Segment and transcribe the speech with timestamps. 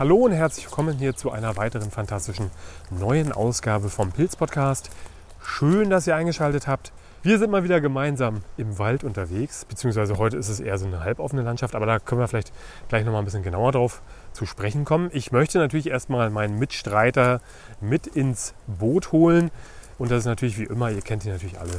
[0.00, 2.50] Hallo und herzlich willkommen hier zu einer weiteren fantastischen
[2.88, 4.88] neuen Ausgabe vom Pilz Podcast.
[5.44, 6.90] Schön, dass ihr eingeschaltet habt.
[7.22, 11.00] Wir sind mal wieder gemeinsam im Wald unterwegs, beziehungsweise heute ist es eher so eine
[11.04, 12.50] halboffene Landschaft, aber da können wir vielleicht
[12.88, 14.00] gleich noch mal ein bisschen genauer drauf
[14.32, 15.10] zu sprechen kommen.
[15.12, 17.42] Ich möchte natürlich erstmal meinen Mitstreiter
[17.82, 19.50] mit ins Boot holen
[19.98, 21.78] und das ist natürlich wie immer, ihr kennt ihn natürlich alle,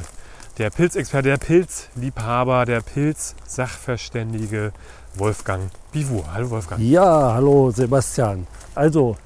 [0.59, 4.73] der Pilzexperte, der Pilzliebhaber, der Pilzsachverständige
[5.15, 6.23] Wolfgang Bivur.
[6.33, 6.81] Hallo Wolfgang.
[6.81, 8.47] Ja, hallo Sebastian.
[8.75, 9.17] Also,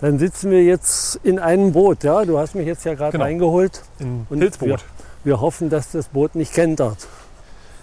[0.00, 2.04] dann sitzen wir jetzt in einem Boot.
[2.04, 3.24] Ja, du hast mich jetzt ja gerade Genau.
[3.24, 3.82] reingeholt.
[4.00, 4.68] Ein Pilzboot.
[4.68, 4.78] Wir,
[5.24, 7.06] wir hoffen, dass das Boot nicht kentert.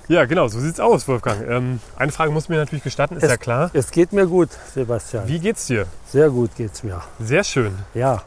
[0.08, 1.48] Ja, genau, so sieht's aus, Wolfgang.
[1.48, 3.70] Ähm, eine Frage muss mir natürlich gestatten, ist Es- ja klar.
[3.74, 5.28] Es geht mir gut, Sebastian.
[5.28, 5.86] Wie geht's dir?
[6.08, 7.02] Sehr gut geht's mir.
[7.20, 7.76] Sehr schön.
[7.94, 8.24] Ja,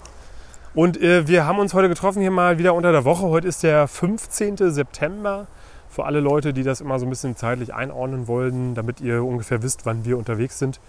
[0.74, 3.22] Und äh, wir haben uns heute getroffen hier mal wieder unter der Woche.
[3.28, 4.56] Heute ist der 15.
[4.72, 5.46] September.
[5.94, 9.62] Für alle Leute, die das immer so ein bisschen zeitlich einordnen wollen, damit ihr ungefähr
[9.62, 10.80] wisst, wann wir unterwegs sind.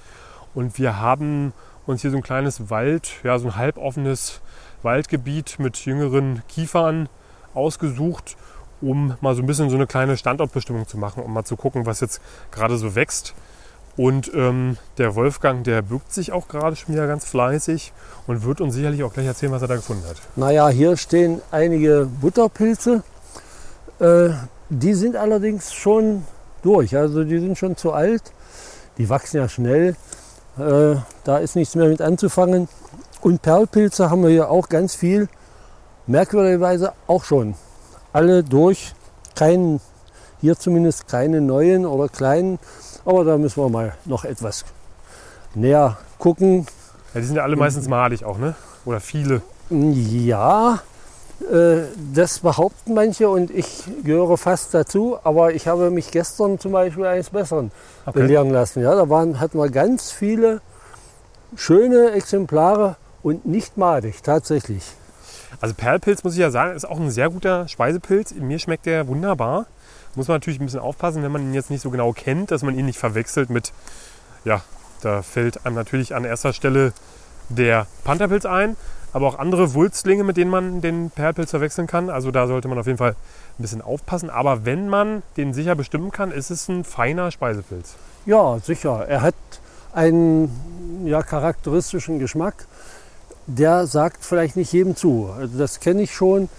[0.55, 1.53] Und wir haben
[1.85, 4.41] uns hier so ein kleines Wald, ja, so ein halboffenes
[4.81, 7.07] Waldgebiet mit jüngeren Kiefern
[7.53, 8.35] ausgesucht,
[8.81, 11.85] um mal so ein bisschen so eine kleine Standortbestimmung zu machen, um mal zu gucken,
[11.85, 13.35] was jetzt gerade so wächst.
[13.97, 17.93] Und ähm, der Wolfgang, der bückt sich auch gerade schon wieder ganz fleißig
[18.25, 20.17] und wird uns sicherlich auch gleich erzählen, was er da gefunden hat.
[20.35, 23.03] naja, hier stehen einige Butterpilze.
[23.99, 24.31] Äh,
[24.69, 26.23] die sind allerdings schon
[26.61, 26.95] durch.
[26.95, 28.23] Also die sind schon zu alt.
[28.97, 29.95] Die wachsen ja schnell.
[30.57, 32.67] Äh, da ist nichts mehr mit anzufangen.
[33.21, 35.27] Und Perlpilze haben wir hier auch ganz viel.
[36.07, 37.55] Merkwürdigerweise auch schon.
[38.13, 38.93] Alle durch.
[39.35, 39.81] Kein,
[40.41, 42.59] hier zumindest keine neuen oder kleinen.
[43.03, 44.65] Aber da müssen wir mal noch etwas
[45.53, 46.65] näher gucken.
[47.13, 48.55] Ja, die sind ja alle meistens malig auch, ne?
[48.85, 49.41] Oder viele.
[49.69, 50.79] Ja,
[52.13, 55.17] das behaupten manche und ich gehöre fast dazu.
[55.23, 57.71] Aber ich habe mich gestern zum Beispiel eines Besseren
[58.13, 58.81] belehren lassen.
[58.81, 60.61] Ja, da waren, hatten wir ganz viele
[61.55, 64.83] schöne Exemplare und nicht madig, tatsächlich.
[65.61, 68.33] Also Perlpilz, muss ich ja sagen, ist auch ein sehr guter Speisepilz.
[68.35, 69.65] Mir schmeckt der wunderbar.
[70.15, 72.63] Muss man natürlich ein bisschen aufpassen, wenn man ihn jetzt nicht so genau kennt, dass
[72.63, 73.73] man ihn nicht verwechselt mit,
[74.45, 74.61] ja,
[75.01, 76.93] da fällt einem natürlich an erster Stelle
[77.49, 78.77] der Pantherpilz ein,
[79.15, 82.09] aber auch andere Wulstlinge, mit denen man den Perlpilz verwechseln kann.
[82.09, 84.29] Also da sollte man auf jeden Fall ein bisschen aufpassen.
[84.29, 87.95] Aber wenn man den sicher bestimmen kann, ist es ein feiner Speisepilz.
[88.25, 89.05] Ja, sicher.
[89.07, 89.35] Er hat
[89.93, 90.51] einen
[91.05, 92.67] ja, charakteristischen Geschmack.
[93.47, 95.29] Der sagt vielleicht nicht jedem zu.
[95.33, 96.49] Also das kenne ich schon,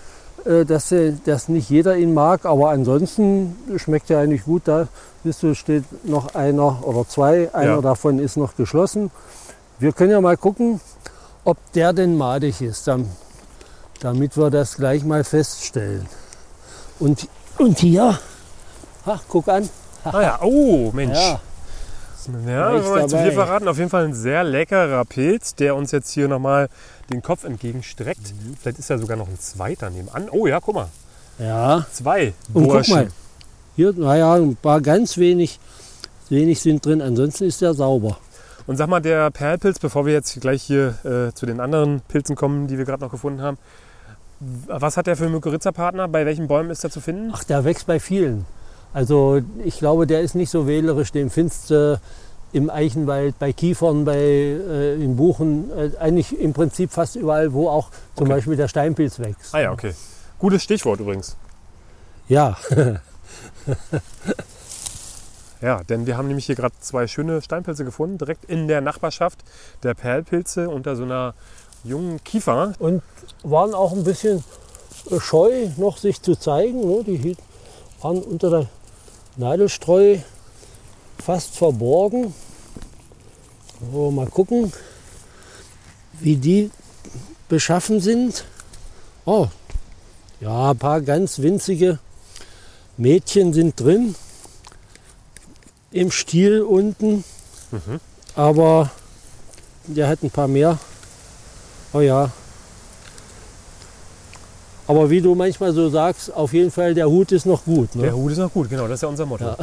[0.47, 0.94] äh, dass,
[1.27, 2.47] dass nicht jeder ihn mag.
[2.47, 4.62] Aber ansonsten schmeckt er eigentlich gut.
[4.65, 4.88] Da
[5.25, 7.53] siehst du, steht noch einer oder zwei.
[7.53, 7.81] Einer Ja.
[7.83, 9.11] davon ist noch geschlossen.
[9.78, 10.81] Wir können ja mal gucken,
[11.47, 13.09] ob der denn madig ist, dam-
[14.01, 16.07] damit wir das gleich mal feststellen.
[16.99, 18.19] Und, und hier,
[19.07, 19.69] ha, guck an.
[20.05, 21.17] Ah ja, oh Mensch.
[21.17, 21.41] Ja,
[22.47, 25.93] Ja, wenn wir zu viel verraten, auf jeden Fall ein sehr leckerer Pilz, der uns
[25.93, 26.69] jetzt hier nochmal
[27.11, 28.33] den Kopf entgegenstreckt.
[28.35, 28.56] Mhm.
[28.61, 30.29] Vielleicht ist ja sogar noch ein zweiter nebenan.
[30.31, 30.89] Oh ja, guck mal,
[31.39, 31.87] ja.
[31.93, 32.95] zwei Und guck Burschen.
[32.95, 33.09] mal,
[33.77, 35.59] hier, naja, ein paar ganz wenig,
[36.29, 38.19] wenig sind drin, ansonsten ist der sauber.
[38.66, 42.34] Und sag mal, der Perlpilz, bevor wir jetzt gleich hier äh, zu den anderen Pilzen
[42.34, 43.59] kommen, die wir gerade noch gefunden haben,
[44.41, 46.09] was hat der für Mykorrhiza-Partner?
[46.09, 47.31] Bei welchen Bäumen ist er zu finden?
[47.34, 48.44] Ach, der wächst bei vielen.
[48.93, 52.00] Also ich glaube, der ist nicht so wählerisch, den findest du
[52.53, 57.69] im Eichenwald, bei Kiefern, bei, äh, in Buchen, äh, eigentlich im Prinzip fast überall, wo
[57.69, 58.37] auch zum Okay.
[58.37, 59.55] Beispiel der Steinpilz wächst.
[59.55, 59.93] Ah ja, okay.
[60.38, 61.37] Gutes Stichwort übrigens.
[62.28, 62.56] Ja,
[65.62, 69.43] Ja, denn wir haben nämlich hier gerade zwei schöne Steinpilze gefunden, direkt in der Nachbarschaft
[69.83, 71.34] der Perlpilze unter so einer
[71.83, 72.75] jungen Kiefer.
[72.78, 73.03] und
[73.43, 74.44] waren auch ein bisschen
[75.11, 76.81] äh, scheu, noch sich zu zeigen.
[76.87, 77.05] Ne?
[77.05, 77.37] Die
[78.03, 78.67] waren unter der
[79.37, 80.19] Nadelstreu
[81.19, 82.35] fast verborgen.
[83.93, 84.73] So, mal gucken,
[86.20, 86.70] wie die
[87.49, 88.44] beschaffen sind.
[89.25, 89.49] Oh,
[90.41, 91.99] ja, ein paar ganz winzige
[92.99, 94.14] Mädchen sind drin
[95.96, 97.25] im Stiel unten.
[97.70, 98.00] Mhm.
[98.34, 98.90] Aber
[99.87, 100.78] der hat ein paar mehr.
[101.93, 102.31] Oh ja.
[104.87, 107.96] Aber wie du manchmal so sagst, auf jeden Fall der Hut ist noch gut.
[107.96, 108.02] Ne?
[108.02, 109.44] Der Hut ist noch gut, genau, das ist ja unser Motto.
[109.44, 109.56] Ja.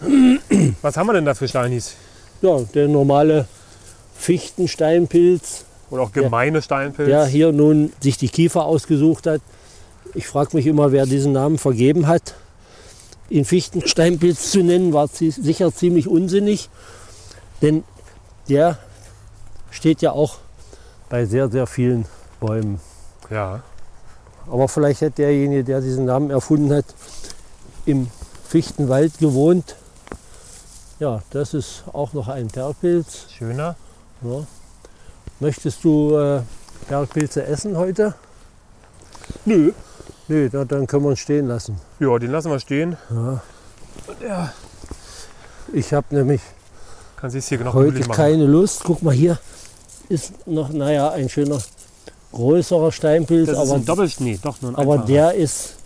[0.82, 1.94] Was haben wir denn da für Steinis?
[2.42, 3.46] Ja, der normale
[4.14, 7.08] Fichtensteinpilz, Oder auch gemeine Steinpilz?
[7.08, 9.40] der hier nun sich die Kiefer ausgesucht hat.
[10.14, 12.34] Ich frage mich immer, wer diesen Namen vergeben hat.
[13.28, 16.68] Ihn Fichtensteinpilz zu nennen, war sicher ziemlich unsinnig.
[17.62, 17.84] Denn
[18.48, 18.78] der
[19.70, 20.38] steht ja auch
[21.08, 22.06] bei sehr, sehr vielen
[22.40, 22.80] Bäumen.
[23.30, 23.62] Ja.
[24.48, 26.84] Aber vielleicht hat derjenige, der diesen Namen erfunden hat,
[27.84, 28.08] im
[28.48, 29.76] Fichtenwald gewohnt.
[30.98, 33.26] Ja, das ist auch noch ein Perlpilz.
[33.36, 33.76] Schöner.
[34.22, 34.46] Ja.
[35.40, 36.42] Möchtest du äh,
[36.88, 38.14] Bergpilze essen heute?
[39.44, 39.72] Nö.
[40.28, 41.80] Nö, na, dann können wir ihn stehen lassen.
[42.00, 42.96] Ja, den lassen wir stehen.
[43.10, 43.40] Ja.
[44.26, 44.52] Ja.
[45.72, 46.40] Ich habe nämlich
[47.16, 48.82] Kann hier noch heute keine Lust.
[48.84, 49.38] Guck mal, hier
[50.08, 51.58] ist noch, naja, ein schöner
[52.32, 55.06] größerer Steinpilz, Das ist aber, ein Doppelschnee, doch nur ein aber einfacher.
[55.08, 55.76] der ist,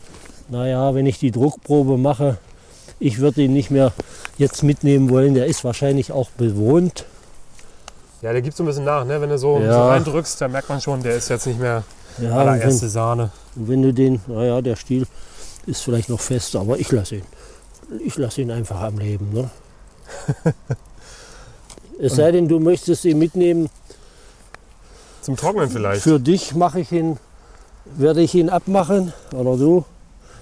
[0.48, 2.38] naja, wenn ich die Druckprobe mache,
[2.98, 3.92] ich würde ihn nicht mehr
[4.36, 5.34] jetzt mitnehmen wollen.
[5.34, 7.04] Der ist wahrscheinlich auch bewohnt.
[8.22, 9.20] Ja, der gibt so ein bisschen nach, ne?
[9.20, 9.72] Wenn du so, Ja.
[9.72, 11.84] so reindrückst, da merkt man schon, der ist jetzt nicht mehr
[12.18, 13.30] Ja, allererste wenn, Sahne.
[13.56, 15.06] und wenn du den, naja, der Stiel
[15.66, 17.24] ist vielleicht noch fest, aber ich lasse ihn.
[18.04, 19.32] Ich lasse ihn einfach am Leben.
[19.32, 19.50] Ne?
[22.00, 23.68] es sei denn, du möchtest ihn mitnehmen.
[25.22, 26.02] Zum Trocknen vielleicht.
[26.02, 27.18] Für dich mache ich ihn,
[27.84, 29.12] werde ich ihn abmachen.
[29.32, 29.84] Oder du?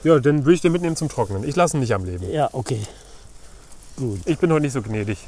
[0.05, 1.43] Ja, dann würde ich den mitnehmen zum Trocknen.
[1.45, 2.31] Ich lasse ihn nicht am Leben.
[2.31, 2.81] Ja, okay.
[3.97, 4.21] Gut.
[4.27, 5.19] Ich bin heute nicht so gnädig.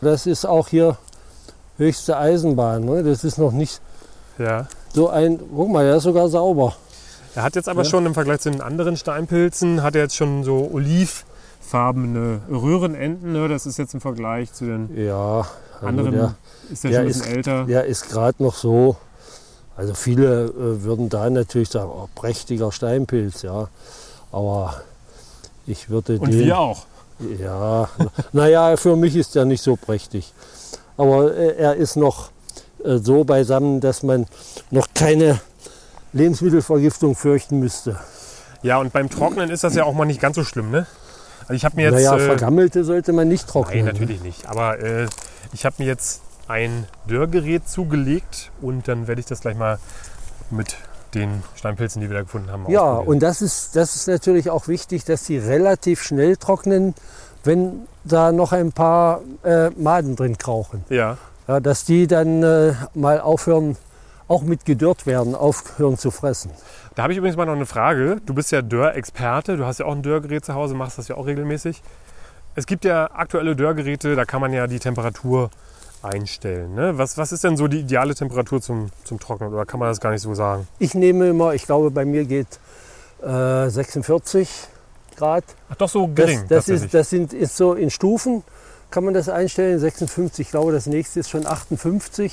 [0.00, 0.98] Das ist auch hier
[1.78, 2.84] höchste Eisenbahn.
[2.84, 3.02] Ne?
[3.02, 3.80] Das ist noch nicht
[4.38, 4.68] Ja.
[4.96, 5.38] So ein.
[5.54, 6.74] Guck mal, der ist sogar sauber.
[7.36, 7.88] Er hat jetzt aber Ja.
[7.88, 13.32] schon im Vergleich zu den anderen Steinpilzen, hat er jetzt schon so olivfarbene Röhrenenden.
[13.32, 13.46] Ne?
[13.48, 16.34] Das ist jetzt im Vergleich zu den Ja, also anderen, der,
[16.72, 17.64] ist der der schon ein bisschen älter.
[17.64, 18.96] der ist gerade noch so.
[19.76, 23.68] Also viele äh, würden da natürlich sagen, oh, prächtiger Steinpilz, ja.
[24.32, 24.80] Aber
[25.66, 26.40] ich würde Und den.
[26.40, 26.86] wir auch.
[27.38, 27.88] Ja,
[28.32, 30.32] naja, für mich ist der nicht so prächtig.
[30.96, 32.30] Aber äh, er ist noch
[32.86, 34.26] äh, so beisammen, dass man
[34.70, 35.40] noch keine
[36.12, 37.98] Lebensmittelvergiftung fürchten müsste.
[38.62, 40.86] Ja, und beim Trocknen ist das ja auch mal nicht ganz so schlimm, ne?
[41.42, 41.94] Also ich habe mir jetzt...
[41.94, 43.84] naja, äh, vergammelte sollte man nicht Nein, trocknen.
[43.84, 43.92] ne?
[43.92, 44.46] natürlich nicht.
[44.48, 45.06] Aber äh,
[45.52, 49.78] ich habe mir jetzt ein Dörrgerät zugelegt und dann werde ich das gleich mal
[50.50, 50.76] mit
[51.14, 54.68] den Steinpilzen, die wir da gefunden haben, Ja, und das ist, das ist natürlich auch
[54.68, 56.94] wichtig, dass die relativ schnell trocknen,
[57.44, 60.84] wenn da noch ein paar äh, Maden drin krauchen.
[60.88, 61.16] ja,
[61.48, 63.76] Ja, dass die dann äh, mal aufhören,
[64.28, 66.50] auch mit gedörrt werden, aufhören zu fressen.
[66.96, 68.16] da habe ich übrigens mal noch eine Frage.
[68.26, 71.16] Du bist ja Dörrexperte, du hast ja auch ein Dörrgerät zu Hause, machst das ja
[71.16, 71.82] auch regelmäßig.
[72.56, 75.50] Es gibt ja aktuelle Dörrgeräte, da kann man ja die Temperatur
[76.02, 76.74] einstellen.
[76.74, 76.98] Ne?
[76.98, 80.00] Was, was ist denn so die ideale Temperatur zum, zum Trocknen oder kann man das
[80.00, 80.66] gar nicht so sagen?
[80.78, 82.58] Ich nehme immer, ich glaube, bei mir geht
[83.22, 84.48] äh, 46
[85.16, 85.44] Grad.
[85.70, 86.84] Ach doch, so Das, gering das, tatsächlich.
[86.84, 88.42] ist, das sind, ist so in Stufen,
[88.90, 89.78] kann man das einstellen.
[89.78, 92.32] 56, ich glaube, das nächste ist schon 58.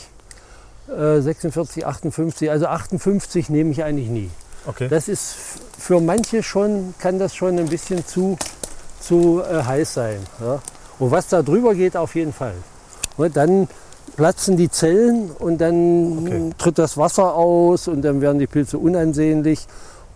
[0.90, 2.50] Äh, 46, 58.
[2.52, 4.30] Also 58 nehme ich eigentlich nie.
[4.66, 4.88] okay.
[4.90, 5.36] Das ist
[5.78, 8.38] für manche schon, kann das schon ein bisschen zu,
[9.00, 10.20] zu äh, heiß sein.
[10.42, 10.62] Ja?
[11.00, 12.54] Und was da drüber geht, auf jeden Fall.
[13.18, 13.68] Und dann
[14.16, 16.50] platzen die Zellen und dann Okay.
[16.58, 19.66] tritt das Wasser aus und dann werden die Pilze unansehnlich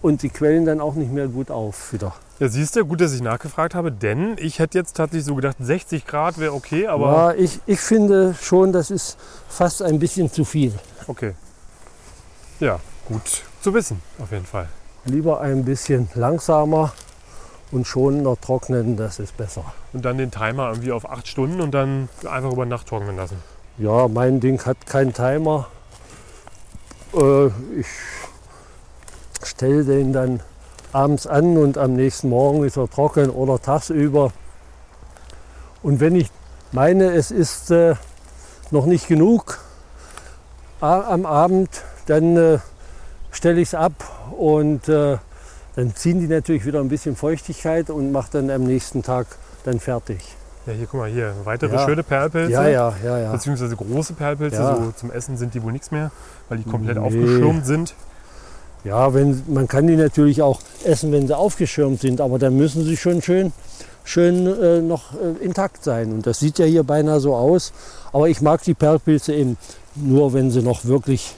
[0.02, 2.14] und die quellen dann auch nicht mehr gut auf wieder.
[2.40, 5.58] Ja, siehst du, gut, dass ich nachgefragt habe, denn ich hätte jetzt tatsächlich so gedacht,
[5.60, 9.18] 60 Grad wäre okay, aber ja, ich, ich finde schon, das ist
[9.50, 10.74] fast ein bisschen zu viel.
[11.08, 11.34] okay.
[12.60, 14.68] Ja, gut zu wissen, auf jeden Fall.
[15.06, 16.94] Lieber ein bisschen langsamer
[17.72, 19.66] und schonender trocknen, das ist besser.
[19.94, 23.38] Und dann den Timer irgendwie auf 8 Stunden und dann einfach über Nacht trocknen lassen.
[23.80, 25.68] Ja, mein Ding hat keinen Timer.
[27.14, 27.48] Äh,
[27.80, 27.88] ich
[29.44, 30.42] stelle den dann
[30.94, 34.32] abends an und am nächsten Morgen ist er trocken oder tagsüber.
[35.84, 36.30] Und wenn ich
[36.72, 37.96] meine, es ist äh,
[38.72, 39.60] noch nicht genug
[40.80, 41.70] am Abend,
[42.06, 42.60] dann äh,
[43.32, 43.94] stelle ich es ab
[44.38, 45.18] und äh,
[45.76, 49.28] dann ziehen die natürlich wieder ein bisschen Feuchtigkeit und mache dann am nächsten Tag
[49.64, 50.20] dann fertig.
[50.66, 51.86] Ja, hier, guck mal, hier, weitere Ja.
[51.86, 52.52] schöne Perlpilze.
[52.52, 53.32] Ja, ja, ja, ja.
[53.32, 54.76] Beziehungsweise große Perlpilze, Ja.
[54.76, 56.12] so zum Essen sind die wohl nichts mehr,
[56.50, 57.04] weil die komplett Nee.
[57.06, 57.96] aufgeschirmt sind.
[58.84, 62.84] Ja, wenn, man kann die natürlich auch essen, wenn sie aufgeschirmt sind, aber dann müssen
[62.84, 63.52] sie schon schön,
[64.04, 66.14] schön äh, noch äh, intakt sein.
[66.14, 67.74] Und das sieht ja hier beinahe so aus.
[68.14, 69.58] Aber ich mag die Perlpilze eben
[69.96, 71.36] nur, wenn sie noch wirklich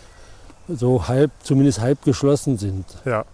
[0.68, 2.86] so halb, zumindest halb geschlossen sind.
[3.06, 3.26] Ja.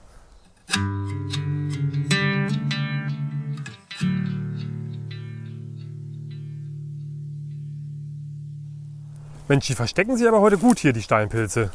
[9.48, 11.70] Mensch, die verstecken sich aber heute gut hier, die Steinpilze.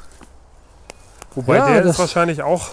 [1.34, 2.68] Wobei Ja, der ist wahrscheinlich auch.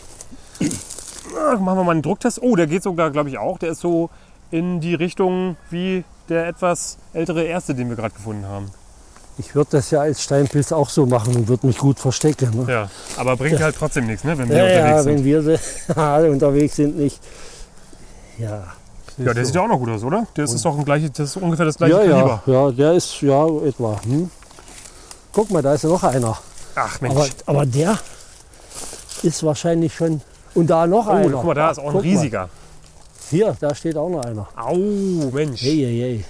[1.37, 2.41] Ah, Machen wir mal einen Drucktest.
[2.41, 3.59] Oh, der geht sogar, glaube ich, auch.
[3.59, 4.09] Der ist so
[4.49, 8.71] in die Richtung wie der etwas ältere erste, den wir gerade gefunden haben.
[9.37, 12.65] Ich würde das ja als Steinpilz auch so machen und würde mich gut verstecken.
[12.65, 12.71] Ne?
[12.71, 15.25] Ja, aber bringt halt trotzdem nichts, ne, wenn wir Ja, unterwegs ja, sind.
[15.25, 17.19] wenn wir alle unterwegs sind, nicht.
[18.39, 18.63] Ja.
[19.17, 19.43] Ja, der so.
[19.45, 20.25] sieht ja auch noch gut aus, oder?
[20.35, 22.43] Der ist, doch ein gleich, das ist ungefähr das gleiche ja, Kaliber.
[22.47, 23.99] ja, ja, der ist ja etwa.
[24.03, 24.29] Hm?
[25.33, 26.37] Guck mal, da ist ja noch einer.
[26.75, 27.15] Ach Mensch.
[27.15, 27.97] Aber, aber der
[29.23, 30.21] ist wahrscheinlich schon.
[30.53, 31.29] Und da noch oh, einer.
[31.29, 32.09] guck mal, da ist auch ein Guck mal.
[32.09, 32.49] riesiger.
[33.29, 34.47] Hier, da steht auch noch einer.
[34.55, 35.61] Au, Mensch.
[35.61, 36.25] Hey, hey, hey.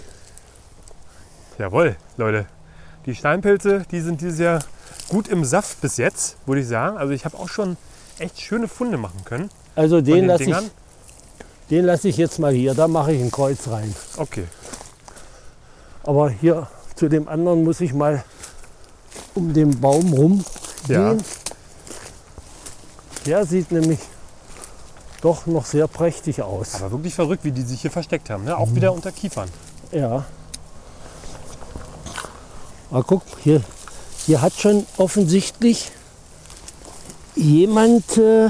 [1.59, 2.45] Jawohl, Leute.
[3.05, 4.59] Die Steinpilze, die sind dieses Jahr
[5.09, 6.97] gut im Saft bis jetzt, würde ich sagen.
[6.97, 7.77] Also ich habe auch schon
[8.19, 9.49] echt schöne Funde machen können.
[9.75, 10.55] Also den den lasse ich,
[11.69, 12.73] den lass ich jetzt mal hier.
[12.73, 13.95] Da mache ich ein Kreuz rein.
[14.17, 14.45] Okay.
[16.03, 18.23] Aber hier zu dem anderen muss ich mal
[19.35, 20.43] um den Baum rum
[20.87, 21.13] Ja.
[21.13, 21.23] gehen.
[23.27, 23.99] Der sieht nämlich
[25.21, 26.75] doch noch sehr prächtig aus.
[26.75, 28.45] Aber wirklich verrückt, wie die sich hier versteckt haben.
[28.45, 28.57] Ne?
[28.57, 29.49] Auch wieder unter Kiefern.
[29.91, 30.23] Ja.
[32.89, 33.61] Aber guck, hier,
[34.25, 35.91] hier hat schon offensichtlich
[37.35, 38.49] jemand äh,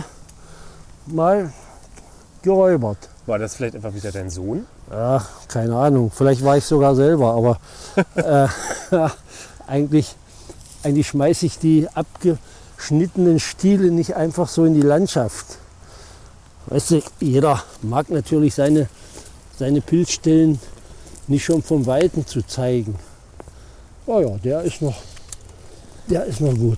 [1.08, 1.52] mal
[2.44, 3.10] geräubert.
[3.26, 4.68] War das vielleicht einfach wieder dein Sohn?
[4.92, 6.12] Ja, keine Ahnung.
[6.14, 7.60] Vielleicht war ich sogar selber, aber
[8.16, 8.48] äh,
[9.68, 10.16] eigentlich,
[10.84, 11.88] eigentlich schmeiße ich die
[12.78, 15.58] abgeschnittenen Stiele nicht einfach so in die Landschaft.
[16.68, 18.88] Weißt du, jeder mag natürlich seine,
[19.58, 20.60] seine Pilzstellen
[21.28, 22.96] nicht schon vom Weiten zu zeigen.
[24.06, 24.96] Oh ja, der ist noch,
[26.08, 26.78] der ist noch gut.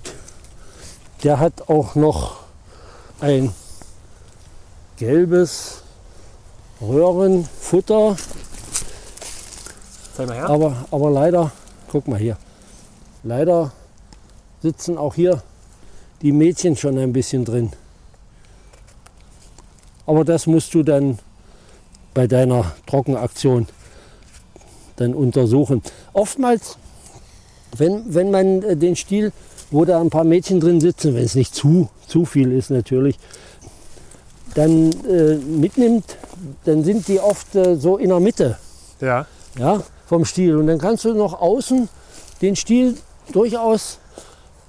[1.23, 2.37] Der hat auch noch
[3.19, 3.53] ein
[4.97, 5.81] gelbes
[6.81, 8.15] Röhrenfutter,
[10.15, 10.49] Zeig mal her.
[10.49, 11.51] aber, aber leider,
[11.91, 12.37] guck mal hier,
[13.23, 13.73] leider
[14.61, 15.43] sitzen auch hier
[16.21, 17.71] die Mädchen schon ein bisschen drin.
[20.05, 21.19] Aber das musst du dann
[22.13, 23.67] bei deiner Trockenaktion
[24.95, 25.81] dann untersuchen.
[26.13, 26.77] Oftmals,
[27.77, 29.31] wenn, wenn man äh, den Stiel,
[29.71, 33.17] wo da ein paar Mädchen drin sitzen, wenn es nicht zu, zu viel ist natürlich,
[34.55, 36.17] dann äh, mitnimmt,
[36.65, 38.57] dann sind die oft äh, so in der Mitte
[38.99, 39.27] Ja.
[39.57, 40.57] ja, vom Stiel.
[40.57, 41.88] Und dann kannst du noch außen
[42.41, 42.97] den Stiel
[43.31, 43.99] durchaus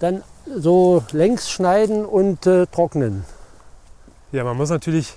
[0.00, 3.24] dann so längs schneiden und äh, trocknen.
[4.32, 5.14] Ja, man muss natürlich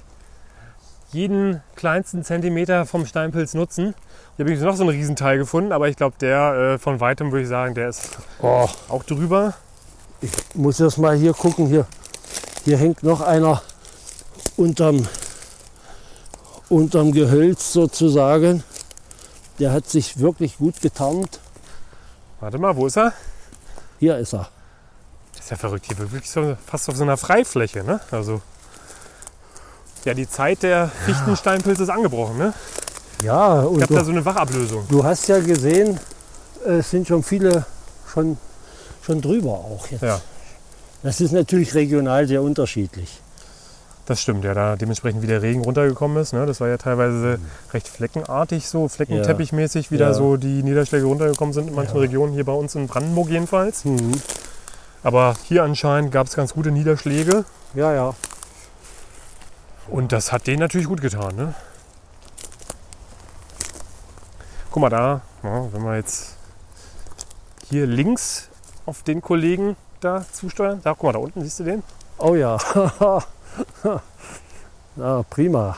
[1.11, 3.93] jeden kleinsten Zentimeter vom Steinpilz nutzen.
[4.35, 7.31] Hier habe ich noch so einen Riesenteil gefunden, aber ich glaube, der äh, von weitem
[7.31, 9.53] würde ich sagen, der ist Oh, auch drüber.
[10.21, 11.67] ich muss erst mal hier gucken.
[11.67, 11.85] Hier,
[12.65, 13.61] hier hängt noch einer
[14.57, 15.07] unterm,
[16.69, 18.63] unterm Gehölz sozusagen.
[19.59, 21.39] Der hat sich wirklich gut getarnt.
[22.39, 23.13] Warte mal, wo ist er?
[23.99, 24.49] Hier ist er.
[25.43, 25.85] Das ist ja verrückt.
[25.87, 27.83] Hier wirklich so, fast auf so einer Freifläche.
[27.83, 27.99] Ne?
[28.11, 28.41] Also,
[30.05, 32.37] ja, die Zeit der Fichtensteinpilze ist angebrochen.
[32.37, 32.53] Ne?
[33.23, 34.85] Ja, Ich und habe da so eine Wachablösung.
[34.89, 35.99] du hast ja gesehen,
[36.65, 37.65] es sind schon viele
[38.11, 38.37] schon,
[39.05, 40.01] schon drüber auch jetzt.
[40.03, 40.21] Ja,
[41.03, 43.19] Das ist natürlich regional sehr unterschiedlich.
[44.05, 44.45] das stimmt.
[44.45, 46.31] Ja, da dementsprechend wie der Regen runtergekommen ist.
[46.33, 46.45] Ne?
[46.45, 47.39] Das war ja teilweise
[47.73, 50.13] recht fleckenartig, so fleckenteppichmäßig, wie da Ja.
[50.13, 53.83] so die Niederschläge runtergekommen sind in manchen Regionen, hier bei uns in Brandenburg jedenfalls.
[53.83, 54.11] Mhm.
[55.03, 57.43] Aber hier anscheinend gab es ganz gute Niederschläge
[57.73, 58.15] Ja, ja.
[59.87, 61.35] und das hat denen natürlich gut getan.
[61.35, 61.53] Ne?
[64.71, 66.37] Guck mal da, ja, wenn wir jetzt
[67.69, 68.49] hier links
[68.85, 70.81] auf den Kollegen da zusteuern.
[70.83, 71.83] Da, guck mal, da unten, siehst du den?
[72.17, 72.57] Oh ja.
[74.95, 75.77] ja, prima.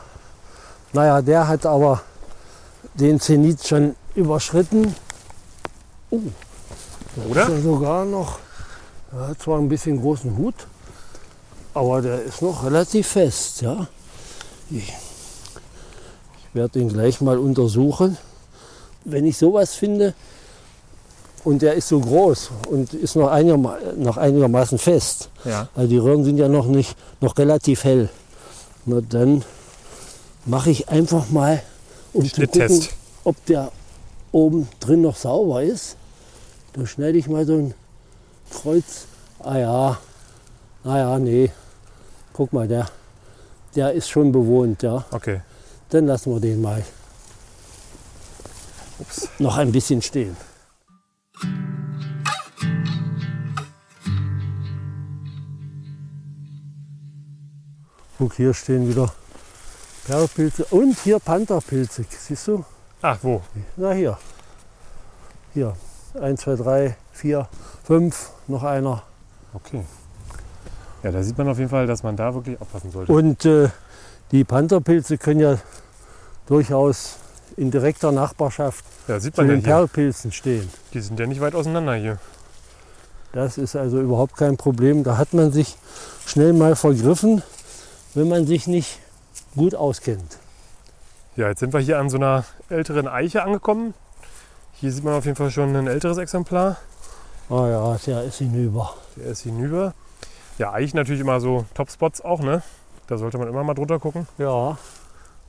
[0.94, 2.02] Naja, der hat aber
[2.94, 4.96] den Zenit schon überschritten.
[6.10, 6.22] Oh,
[7.30, 7.50] Oder?
[7.50, 8.40] er sogar noch.
[9.16, 10.56] Er hat zwar ein bisschen großen Hut,
[11.74, 13.62] aber der ist noch relativ fest.
[13.62, 13.88] Ja.
[14.70, 14.94] Ich, ich
[16.54, 18.18] werde ihn gleich mal untersuchen.
[19.06, 20.14] Wenn ich sowas finde
[21.46, 25.70] und der ist so groß und ist noch, einigerma noch einigermaßen fest, Ja.
[25.76, 28.10] also die Röhren sind ja noch nicht, noch relativ hell.
[28.86, 29.46] Na dann
[30.46, 31.62] mache ich einfach mal,
[32.14, 32.86] um zu gucken,
[33.24, 33.72] ob der
[34.34, 35.96] oben drin noch sauber ist.
[36.74, 37.74] Da schneide ich mal so ein
[38.62, 39.06] Kreuz.
[39.40, 39.98] Ah ja,
[40.84, 41.52] naja, nee.
[42.34, 42.88] Guck mal, der,
[43.76, 45.06] der ist schon bewohnt, ja.
[45.12, 45.42] Okay.
[45.90, 46.84] Dann lassen wir den mal
[49.00, 49.30] Ups.
[49.40, 50.36] noch ein bisschen stehen.
[58.18, 59.14] Guck, hier stehen wieder
[60.06, 62.06] Perlpilze und hier Pantherpilze.
[62.10, 62.64] Siehst du?
[63.02, 63.42] Ach, wo?
[63.76, 64.18] Na hier.
[65.54, 65.76] Hier.
[66.20, 67.48] 1, 2, 3, 4,
[67.84, 69.04] 5, noch einer.
[69.54, 69.84] Okay.
[71.04, 73.12] Ja, da sieht man auf jeden Fall, dass man da wirklich aufpassen sollte.
[73.12, 73.70] Und äh,
[74.32, 75.58] die Pantherpilze können ja
[76.48, 77.18] durchaus
[77.58, 79.62] in direkter Nachbarschaft ja, zu ja den hier.
[79.62, 80.70] Perlpilzen stehen.
[80.94, 82.18] Die sind ja nicht weit auseinander hier.
[83.34, 85.04] Das ist also überhaupt kein Problem.
[85.04, 85.78] Da hat man sich
[86.26, 87.44] schnell mal vergriffen,
[88.14, 89.00] wenn man sich nicht
[89.56, 90.38] gut auskennt.
[91.36, 93.94] Ja, jetzt sind wir hier an so einer älteren Eiche angekommen.
[94.74, 96.78] Hier sieht man auf jeden Fall schon ein älteres Exemplar.
[97.50, 98.94] Ah ja, der ist hinüber.
[99.16, 99.94] Der ist hinüber.
[100.58, 102.64] Ja, Eichen natürlich immer so Topspots auch, ne?
[103.08, 104.28] Da sollte man immer mal drunter gucken.
[104.38, 104.78] Ja,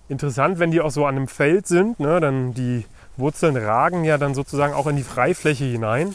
[0.09, 2.21] Interessant, wenn die auch so an einem Feld sind, ne?
[2.21, 2.85] Dann die
[3.17, 6.15] Wurzeln ragen ja dann sozusagen auch in die Freifläche hinein.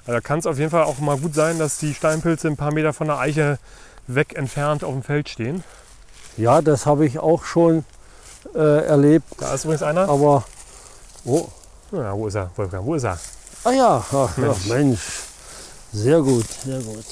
[0.00, 2.56] Also da kann es auf jeden Fall auch mal gut sein, dass die Steinpilze ein
[2.56, 3.58] paar Meter von der Eiche
[4.08, 5.62] weg entfernt auf dem Feld stehen.
[6.36, 7.84] Ja, das habe ich auch schon
[8.56, 9.26] äh, erlebt.
[9.38, 10.08] Da ist übrigens einer.
[10.08, 10.42] Aber,
[11.24, 11.46] oh,
[11.92, 12.84] Ja, wo ist er, Wolfgang?
[12.86, 13.18] Wo ist er?
[13.64, 14.66] ah ja, ach, Mensch.
[14.66, 15.00] Ja, Mensch.
[15.92, 17.04] Sehr gut, sehr gut.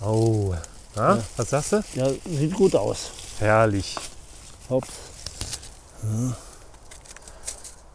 [0.00, 0.54] Oh.
[0.94, 1.82] Na, Was sagst du?
[1.94, 3.10] Ja, sieht gut aus.
[3.40, 3.96] Herrlich.
[4.70, 4.84] Hopp.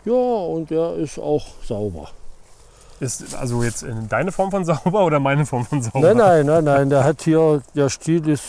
[0.05, 2.09] Ja, und der ist auch sauber.
[2.99, 6.01] Ist also jetzt in deine Form von sauber oder meine Form von sauber?
[6.13, 8.43] Nein, nein, nein, nein, der hat hier, der Stiel ist,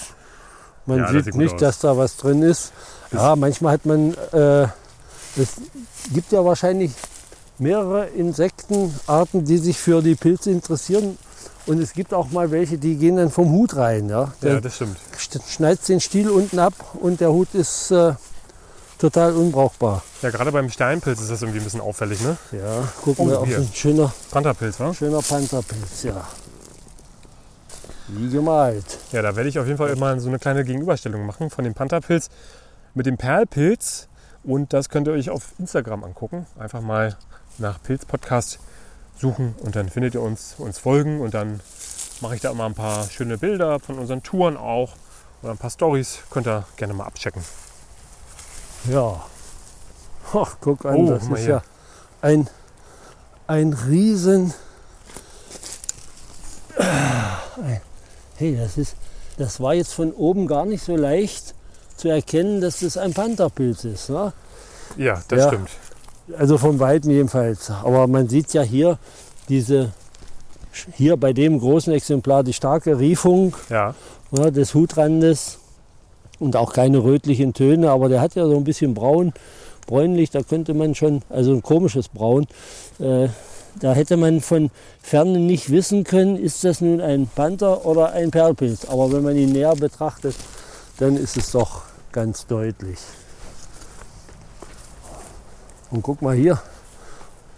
[0.87, 1.61] man Ja, das sieht sieht nicht, aus.
[1.61, 2.73] dass da was drin ist.
[3.13, 4.63] Ja, manchmal hat man, äh,
[5.37, 5.57] es
[6.13, 6.91] gibt ja wahrscheinlich
[7.61, 11.17] mehrere Insektenarten, die sich für die Pilze interessieren.
[11.67, 14.09] Und es gibt auch mal welche, die gehen dann vom Hut rein.
[14.09, 14.33] Ja?
[14.43, 14.97] Der Ja, das stimmt.
[15.17, 18.14] sch- schneidet den Stiel unten ab und der Hut ist äh,
[18.99, 20.02] total unbrauchbar.
[20.23, 22.37] Ja, gerade beim Steinpilz ist das irgendwie ein bisschen auffällig, ne?
[22.52, 23.59] Ja, gucken Oh, wir auf hier.
[23.59, 24.93] ein schöner, Pantherpilz, wa?
[24.95, 26.02] schöner Pantherpilz.
[26.02, 26.25] Ja.
[28.09, 28.99] Wie gemalt.
[29.12, 31.75] Ja, da werde ich auf jeden Fall mal so eine kleine Gegenüberstellung machen von dem
[31.75, 32.29] Pantherpilz
[32.95, 34.09] mit dem Perlpilz.
[34.43, 36.47] Und das könnt ihr euch auf Instagram angucken.
[36.59, 37.17] Einfach mal
[37.61, 38.59] nach Pilz-Podcast
[39.19, 41.61] suchen und dann findet ihr uns, uns folgen und dann
[42.21, 44.95] mache ich da immer ein paar schöne Bilder von unseren Touren auch
[45.43, 46.19] oder ein paar Stories.
[46.31, 47.43] Könnt ihr gerne mal abchecken.
[48.88, 49.23] Ja.
[50.33, 51.49] Ach, guck an, Oh, das ist hier.
[51.49, 51.62] ja
[52.23, 52.49] ein,
[53.47, 54.55] ein Riesen.
[58.37, 58.97] Hey, das ist,
[59.37, 61.55] das war jetzt von oben gar nicht so leicht
[61.97, 64.09] zu erkennen, dass das ein Pantherpilz ist.
[64.09, 64.33] Ne?
[64.97, 65.49] Ja, das Ja.
[65.49, 65.71] stimmt.
[66.38, 67.71] Also vom Weiten jedenfalls.
[67.71, 68.99] Aber man sieht ja hier
[69.49, 69.93] diese,
[70.95, 73.95] hier bei dem großen Exemplar die starke Riefung Ja,
[74.33, 75.59] ja, des Hutrandes
[76.38, 79.33] und auch keine rötlichen Töne, aber der hat ja so ein bisschen braun,
[79.87, 82.47] bräunlich, da könnte man schon, also ein komisches Braun,
[82.99, 83.29] äh,
[83.79, 88.31] da hätte man von Ferne nicht wissen können, ist das nun ein Panther oder ein
[88.31, 88.85] Perlpilz.
[88.87, 90.35] Aber wenn man ihn näher betrachtet,
[90.99, 92.99] dann ist es doch ganz deutlich.
[95.90, 96.61] Und guck mal hier,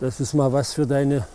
[0.00, 1.26] das ist mal was für deine,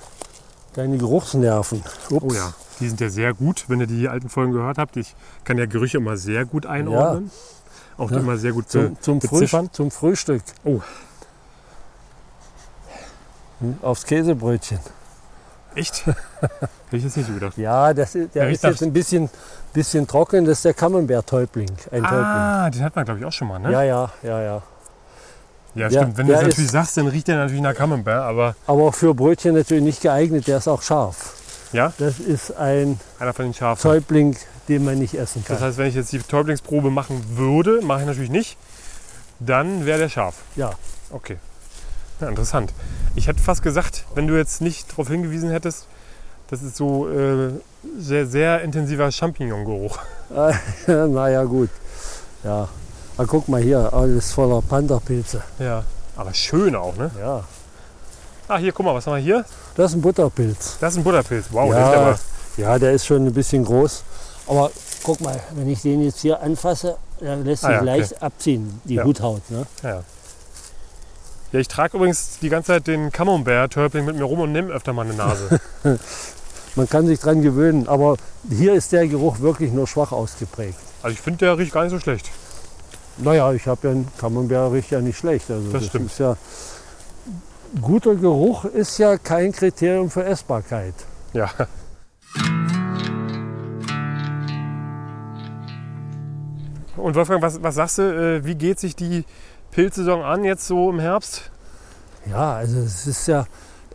[0.74, 1.84] deine Geruchsnerven.
[2.10, 2.24] Ups.
[2.24, 2.54] oh ja.
[2.80, 4.98] Die sind ja sehr gut, wenn ihr die alten Folgen gehört habt.
[4.98, 7.32] Ich kann ja Gerüche immer sehr gut einordnen.
[7.98, 8.20] Auch die Ja.
[8.22, 9.70] immer sehr gut Zum, zum, Frühst beziffern.
[9.74, 10.44] zum Frühstück.
[10.64, 10.82] Oh.
[13.60, 14.80] Hm, Aufs Käsebrötchen.
[15.74, 16.06] Echt?
[16.06, 16.16] Hätte
[16.92, 17.54] ich jetzt nicht so gedacht.
[17.58, 19.30] Ja, das ist, der Ja, ist jetzt ein bisschen,
[19.74, 20.46] bisschen trocken.
[20.46, 21.70] Das ist der Camembert-Täubling.
[22.04, 23.72] Ah, den hat man glaube ich auch schon mal, Täubling.
[23.72, 23.78] ne?
[23.78, 24.62] Ja, ja, ja, ja.
[25.78, 26.18] Ja, stimmt.
[26.18, 29.54] Wenn du das natürlich sagst, dann riecht der natürlich nach Camembert, aber Aber für Brötchen
[29.56, 30.48] natürlich nicht geeignet.
[30.48, 31.36] Der ist auch scharf.
[31.74, 33.82] ja, Das ist ein einer von den Schafen.
[33.82, 34.36] Täubling,
[34.68, 35.56] den man nicht essen kann.
[35.56, 38.58] Das heißt, wenn ich jetzt die Täublingsprobe machen würde, mache ich natürlich nicht,
[39.40, 40.36] dann wäre der scharf.
[40.56, 40.72] Ja.
[41.12, 41.38] Okay.
[42.20, 42.74] Ja, interessant.
[43.16, 45.86] Ich hätte fast gesagt, wenn du jetzt nicht darauf hingewiesen hättest,
[46.50, 47.52] das ist so äh,
[48.00, 50.00] sehr, sehr intensiver Champignon-Geruch.
[50.88, 51.70] naja, gut.
[52.44, 52.68] Ja.
[53.18, 55.42] Aber guck mal hier, alles voller Pantherpilze.
[55.60, 55.84] Ja.
[56.16, 57.12] Aber schön auch, ne?
[57.20, 57.44] Ja.
[58.48, 59.46] Ah, hier, guck mal, was haben wir hier?
[59.76, 60.78] Das ist ein Butterpilz.
[60.80, 61.48] Das ist ein Butterpilz.
[61.52, 62.20] Wow, der ja, ist aber.
[62.58, 64.04] ja, der ist schon ein bisschen groß.
[64.48, 64.72] Aber
[65.04, 68.00] guck mal, wenn ich den jetzt hier anfasse, dann lässt Ah sich ja, okay.
[68.00, 69.04] leicht abziehen, die Ja.
[69.04, 69.42] Huthaut.
[69.50, 69.66] Ne?
[69.84, 70.04] Ja.
[71.52, 74.94] Ja, ich trage übrigens die ganze Zeit den Camembert-Täubling mit mir rum und nehme öfter
[74.94, 75.60] mal eine Nase.
[76.76, 78.18] Man kann sich dran gewöhnen, aber
[78.50, 80.78] hier ist der Geruch wirklich nur schwach ausgeprägt.
[81.02, 82.30] Also ich finde, der riecht gar nicht so schlecht.
[83.20, 85.50] Naja, ich habe ja einen Camembert riecht ja nicht schlecht.
[85.50, 86.12] Also Das stimmt.
[86.12, 86.38] Ist ja,
[87.82, 90.94] guter Geruch ist ja kein Kriterium für Essbarkeit.
[91.34, 91.50] Ja.
[96.96, 99.24] Und Wolfgang, was, was sagst du, äh, wie geht sich die
[99.72, 101.52] Pilzsaison an jetzt so im Herbst?
[102.30, 103.46] Ja, also es ist ja,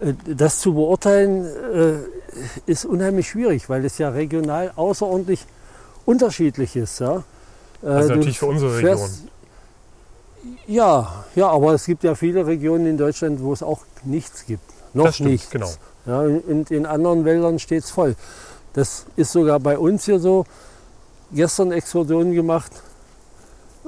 [0.01, 1.95] äh, das zu beurteilen äh,
[2.67, 5.45] ist unheimlich schwierig, weil es ja regional außerordentlich
[6.05, 7.01] unterschiedlich ist.
[7.01, 7.25] Ja.
[7.83, 9.25] Äh, Also du natürlich für unsere fährst-
[10.67, 14.63] Ja, ja, aber es gibt ja viele Regionen in Deutschland, wo es auch nichts gibt.
[14.95, 15.51] Noch Das stimmt, nichts.
[15.51, 15.71] genau.
[16.07, 18.17] Ja, und in anderen Wäldern steht es voll.
[18.73, 20.45] Das ist sogar bei uns hier so.
[21.35, 22.73] Gestern Exkursionen gemacht,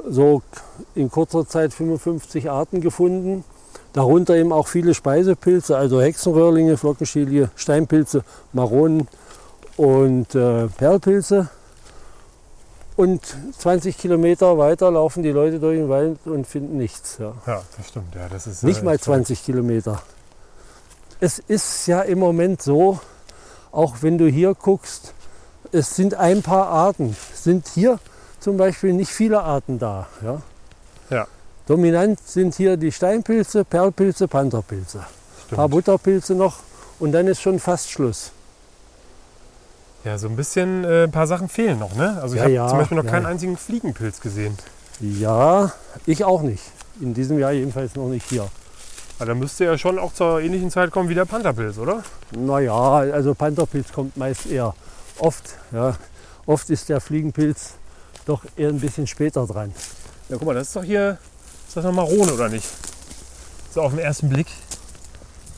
[0.08, 0.42] so
[0.94, 3.44] in kurzer Zeit 55 Arten gefunden.
[3.92, 9.08] Darunter eben auch viele Speisepilze, also Hexenröhrlinge, Flockenschilie, Steinpilze, Maronen
[9.76, 11.48] und äh, Perlpilze.
[12.96, 13.22] Und
[13.58, 17.18] 20 Kilometer weiter laufen die Leute durch den Wald und finden nichts.
[17.18, 17.34] Ja.
[17.46, 18.14] Ja, das stimmt.
[18.14, 19.26] Ja, das ist, Nicht äh, mal echt verrückt.
[19.26, 20.00] 20 Kilometer.
[21.18, 23.00] Es ist ja im Moment so,
[23.72, 25.12] auch wenn du hier guckst,
[25.72, 27.16] es sind ein paar Arten.
[27.32, 27.98] Es sind hier
[28.38, 30.06] zum Beispiel nicht viele Arten da.
[30.22, 30.42] Ja?
[31.10, 31.26] Ja.
[31.66, 35.04] Dominant sind hier die Steinpilze, Perlpilze, Pantherpilze.
[35.50, 35.68] Ein paar.
[35.68, 36.58] Butterpilze noch
[37.00, 38.32] und dann ist schon fast Schluss.
[40.04, 42.18] Ja, so ein bisschen, äh, ein paar Sachen fehlen noch, ne?
[42.20, 44.56] Also ich Ja, habe ja, zum Beispiel noch ja, keinen einzigen Fliegenpilz gesehen.
[45.00, 45.72] Ja,
[46.06, 46.62] ich auch nicht.
[47.00, 48.46] In diesem Jahr jedenfalls noch nicht hier.
[49.18, 52.02] Aber da müsste ja schon auch zur ähnlichen Zeit kommen wie der Pantherpilz, oder?
[52.36, 54.74] Naja, also Pantherpilz kommt meist eher
[55.18, 55.56] oft.
[55.72, 55.96] Ja.
[56.46, 57.74] Oft ist der Fliegenpilz
[58.26, 59.72] doch eher ein bisschen später dran.
[60.28, 61.18] Ja, guck mal, das ist doch hier,
[61.66, 62.66] ist das eine Marone oder nicht?
[63.72, 64.46] So auf den ersten Blick.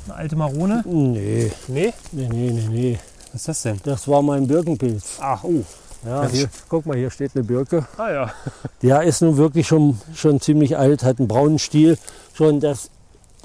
[0.07, 0.83] Eine alte Marone?
[0.87, 1.93] Nee, Nee?
[2.13, 2.99] nee, nee, nee, nee.
[3.37, 3.81] Was ist das denn?
[3.85, 5.19] Das war mein Birkenpilz.
[5.21, 5.63] Ach, oh.
[6.07, 7.87] Ja, hier, guck mal, hier steht eine Birke.
[7.99, 8.33] Ah ja.
[8.81, 11.99] Der ist nun wirklich schon, schon ziemlich alt, hat einen braunen Stiel.
[12.33, 12.89] Schon das,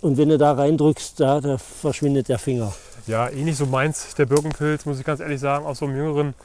[0.01, 2.71] und wenn du da reindrückst, da, da verschwindet der Finger.
[3.05, 5.97] Ja, eh nicht so meins, der Birkenpilz, muss ich ganz ehrlich sagen, aus so einem
[5.97, 6.35] jüngeren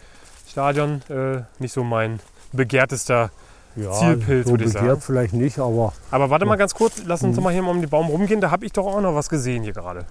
[0.51, 1.03] Stadion.
[1.09, 2.19] Äh, nicht so mein
[2.53, 3.31] begehrtester.
[3.77, 5.03] Ja, Zielpilz, so würde ich begehrt sagen.
[5.03, 7.81] vielleicht nicht, aber Aber warte mal ganz kurz, lass uns doch mal hier mal um
[7.81, 8.41] den Baum rumgehen.
[8.41, 10.05] Da habe ich doch auch noch was gesehen hier gerade.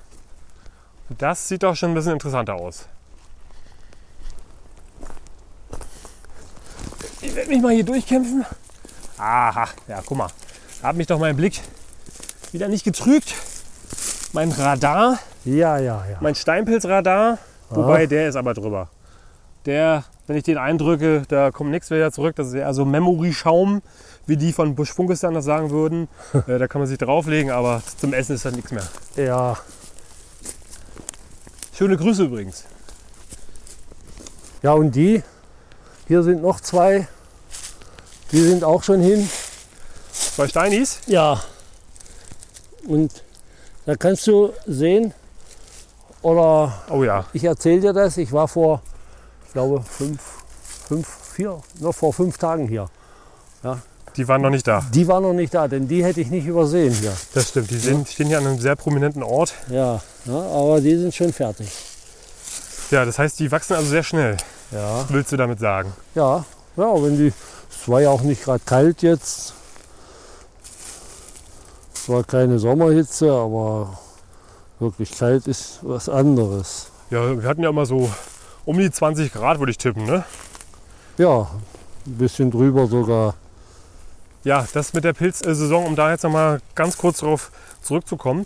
[1.17, 2.87] Das sieht doch schon ein bisschen interessanter aus.
[7.35, 8.45] Ich werde mich mal hier durchkämpfen.
[9.17, 10.29] Aha, ja, guck mal.
[10.81, 11.59] Da hat mich doch mein Blick
[12.53, 13.35] wieder nicht getrügt.
[14.31, 16.17] Mein Radar, ja, ja, ja.
[16.21, 17.37] mein Steinpilzradar,
[17.71, 18.87] wobei der ist aber drüber.
[19.65, 22.37] Der, wenn ich den eindrücke, da kommt nichts wieder zurück.
[22.37, 23.81] Das ist eher so Memory-Schaum,
[24.27, 26.07] wie die von Bush Funkistan das sagen würden.
[26.47, 28.87] äh, da kann man sich drauflegen, aber zum Essen ist das nichts mehr.
[29.17, 29.57] Ja,
[31.73, 32.63] Schöne Grüße übrigens.
[34.61, 35.21] ja, und die,
[36.07, 37.09] hier sind noch zwei,
[38.31, 39.29] die sind auch schon hin.
[40.11, 40.99] Zwei Steinis.
[41.07, 41.41] Ja.
[42.87, 43.11] Und
[43.85, 45.13] da kannst du sehen,
[46.21, 47.25] oder Oh ja.
[47.33, 48.81] ich erzähle dir das, ich war vor,
[49.47, 50.19] ich glaube, fünf,
[50.87, 52.89] fünf, vier, noch vor fünf Tagen hier.
[54.15, 54.81] Die waren noch nicht da.
[54.93, 57.11] Die war noch nicht da, denn die hätte ich nicht übersehen hier.
[57.33, 57.69] Das stimmt.
[57.71, 59.53] Die sind, stehen hier an einem sehr prominenten Ort.
[59.69, 61.67] Ja, ja aber die sind schon fertig.
[62.91, 64.37] Ja, das heißt, die wachsen also sehr schnell.
[64.71, 65.91] Ja, Willst du damit sagen?
[66.15, 66.45] ja,
[66.77, 67.33] ja, wenn die,
[67.69, 69.53] es war ja auch nicht gerade kalt jetzt.
[71.93, 73.97] Es war keine Sommerhitze, aber
[74.79, 76.91] wirklich kalt ist was anderes.
[77.09, 78.09] Ja, wir hatten ja immer so
[78.65, 80.23] um die 20 Grad, würde ich tippen, ne?
[81.17, 81.49] Ja,
[82.05, 83.35] ein bisschen drüber sogar.
[84.43, 88.45] Ja, das mit der Pilzsaison, um da jetzt nochmal ganz kurz drauf zurückzukommen,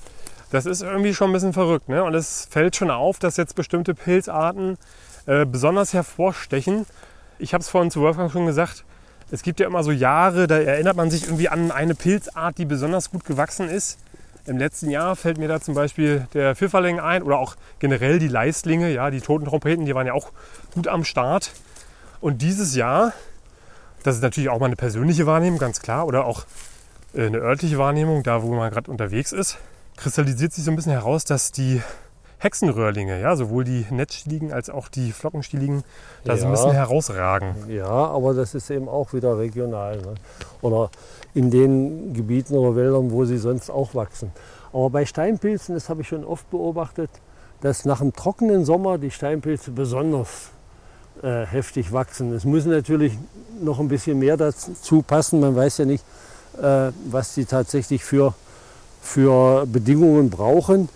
[0.51, 1.89] das ist irgendwie schon ein bisschen verrückt.
[1.89, 2.03] Ne?
[2.03, 4.77] Und es fällt schon auf, dass jetzt bestimmte Pilzarten
[5.25, 6.85] äh, besonders hervorstechen.
[7.39, 8.83] Ich habe es vorhin zu Wolfgang schon gesagt,
[9.31, 12.65] es gibt ja immer so Jahre, da erinnert man sich irgendwie an eine Pilzart, die
[12.65, 13.97] besonders gut gewachsen ist.
[14.45, 18.27] Im letzten Jahr fällt mir da zum Beispiel der Pfifferling ein oder auch generell die
[18.27, 20.31] Leistlinge, ja, die toten Trompeten, die waren ja auch
[20.73, 21.51] gut am Start.
[22.19, 23.13] Und dieses Jahr,
[24.03, 26.45] das ist natürlich auch mal eine persönliche Wahrnehmung, ganz klar, oder auch
[27.13, 29.57] äh, eine örtliche Wahrnehmung, da wo man gerade unterwegs ist,
[29.95, 31.81] kristallisiert sich so ein bisschen heraus, dass die
[32.39, 35.83] Hexenröhrlinge, ja, sowohl die Netzstieligen als auch die Flockenstieligen,
[36.23, 36.55] da so ein Ja.
[36.55, 37.55] bisschen herausragen.
[37.67, 39.97] Ja, aber das ist eben auch wieder regional.
[39.97, 40.15] Ne?
[40.61, 40.89] Oder
[41.33, 44.31] in den Gebieten oder Wäldern, wo sie sonst auch wachsen.
[44.71, 47.09] Aber bei Steinpilzen, das habe ich schon oft beobachtet,
[47.61, 50.49] dass nach einem trockenen Sommer die Steinpilze besonders
[51.21, 52.31] äh, heftig wachsen.
[52.33, 53.17] Es müssen natürlich
[53.61, 55.41] noch ein bisschen mehr dazu passen.
[55.41, 56.05] Man weiß ja nicht,
[56.61, 58.33] äh, was sie tatsächlich für,
[59.01, 60.87] für Bedingungen brauchen.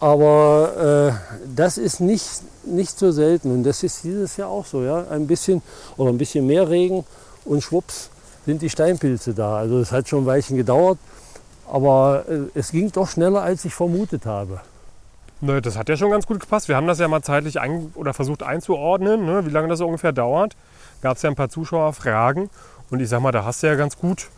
[0.00, 4.82] Aber äh, das ist nicht, nicht so selten und das ist dieses Jahr auch so.
[4.82, 5.06] Ja?
[5.10, 5.62] Ein bisschen
[5.96, 7.04] oder ein bisschen mehr Regen
[7.44, 8.10] und schwupps
[8.46, 9.56] sind die Steinpilze da.
[9.56, 10.98] Also es hat schon ein Weilchen gedauert,
[11.70, 14.60] aber äh, es ging doch schneller, als ich vermutet habe.
[15.40, 16.68] Ne, das hat ja schon ganz gut gepasst.
[16.68, 20.12] Wir haben das ja mal zeitlich ein, oder versucht einzuordnen, ne, wie lange das ungefähr
[20.12, 20.56] dauert.
[21.00, 22.50] Gab es ja ein paar Zuschauerfragen
[22.90, 24.28] und ich sag mal, da hast du ja ganz gut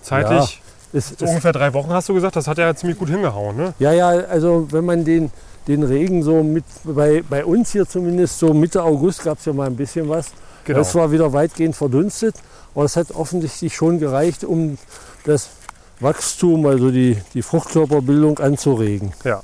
[0.00, 0.62] zeitlich,
[0.94, 3.56] Es, so ungefähr drei Wochen hast du gesagt, das hat ja ziemlich gut hingehauen.
[3.56, 3.74] Ne?
[3.80, 5.32] ja, ja, also wenn man den,
[5.66, 9.52] den Regen so mit, bei, bei uns hier zumindest so Mitte August gab es ja
[9.52, 10.28] mal ein bisschen was.
[10.64, 10.78] Genau.
[10.78, 12.36] Das war wieder weitgehend verdunstet,
[12.74, 14.78] aber es hat offensichtlich schon gereicht, um
[15.24, 15.50] das
[15.98, 19.12] Wachstum, also die, die Fruchtkörperbildung anzuregen.
[19.24, 19.42] Ja.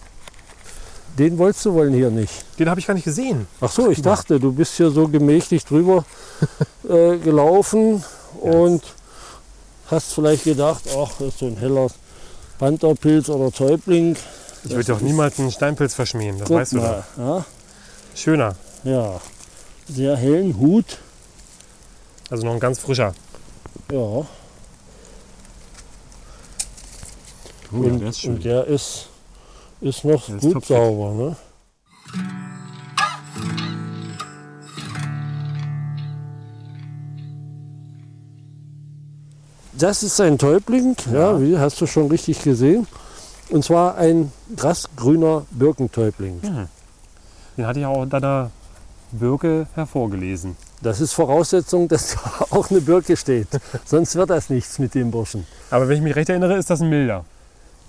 [1.18, 2.44] Den wolltest du wohl hier nicht.
[2.58, 3.48] Den habe ich gar nicht gesehen.
[3.60, 6.04] Ach so, ich dachte, du bist hier so gemächlich drüber
[6.88, 8.04] äh, gelaufen
[8.40, 8.82] und
[9.90, 11.88] hast vielleicht gedacht, ach, das ist so ein heller
[12.58, 14.16] Pantherpilz oder Täubling.
[14.64, 17.16] Ich würde doch niemals einen Steinpilz verschmähen, das Guck weißt du doch.
[17.16, 17.44] mal,
[18.14, 19.20] Schöner, ja, ja,
[19.88, 20.98] sehr hellen Hut.
[22.28, 23.14] also noch ein ganz frischer.
[23.90, 24.26] Ja,
[27.72, 29.06] Oh, und, und der ist,
[29.80, 30.76] ist noch Der ist gut topfit.
[30.76, 31.12] sauber.
[31.12, 31.36] Ne?
[39.72, 41.32] Das ist ein Täubling, ja.
[41.32, 41.40] Ja.
[41.40, 42.86] wie hast du schon richtig gesehen.
[43.50, 46.40] Und zwar ein grasgrüner Birkentäubling.
[47.56, 48.50] Den hatte ich auch in deiner
[49.12, 50.56] Birke hervorgelesen.
[50.82, 53.48] Das ist Voraussetzung, dass da auch eine Birke steht.
[53.84, 55.46] Sonst wird das nichts mit dem Burschen.
[55.70, 57.24] Aber wenn ich mich recht erinnere, ist das ein milder.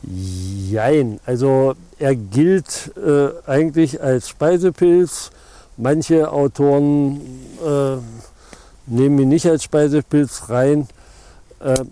[0.04, 5.30] Jein, also er gilt äh, eigentlich als Speisepilz.
[5.78, 7.22] Manche Autoren
[7.64, 7.98] äh,
[8.88, 10.88] nehmen ihn nicht als Speisepilz rein,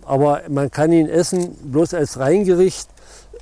[0.05, 1.55] aber man kann ihn essen.
[1.63, 2.88] Bloß als Reingericht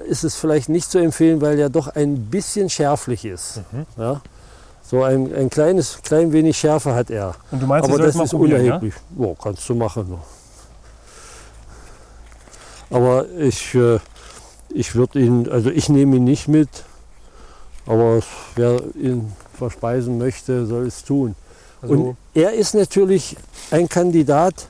[0.07, 3.61] ist es vielleicht nicht zu empfehlen, weil er doch ein bisschen schärflich ist.
[3.97, 4.21] Ja?
[4.83, 7.35] So ein, ein kleines, klein wenig Schärfe hat er.
[7.51, 8.93] Und du meinst, Aber das ist unerheblich.
[9.17, 9.33] Ja?
[9.41, 10.17] kannst du machen.
[12.89, 13.99] Aber ich, äh,
[14.69, 16.69] ich würde ihn, also ich nehme ihn nicht mit.
[17.85, 18.19] Aber
[18.55, 21.35] wer ihn verspeisen möchte, soll es tun.
[21.81, 23.35] Also, Und er ist natürlich
[23.71, 24.69] ein Kandidat,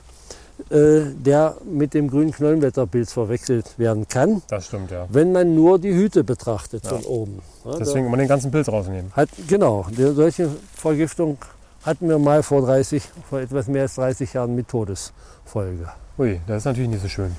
[0.70, 5.06] der mit dem grünen Knollenblätterpilz verwechselt werden kann, das stimmt, ja.
[5.08, 6.90] wenn man nur die Hüte betrachtet Ja.
[6.90, 7.38] von oben.
[7.64, 9.12] Ja, da Deswegen immer den ganzen Pilz rausnehmen.
[9.14, 11.38] hat, genau, der, solche Vergiftung
[11.84, 15.88] hatten wir mal vor 30, vor etwas mehr als 30 Jahren mit Todesfolge.
[16.18, 17.34] Ui, das ist natürlich nicht so schön.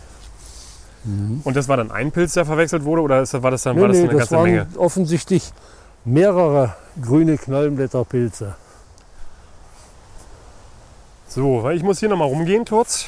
[1.43, 3.81] Und das war dann ein Pilz, der verwechselt wurde, oder ist, war das dann Nee,
[3.81, 4.67] war das nee, eine das ganze waren Menge?
[4.77, 5.51] offensichtlich
[6.05, 8.55] mehrere grüne Knollenblätterpilze.
[11.29, 13.05] So, weil ich muss hier nochmal rumgehen kurz.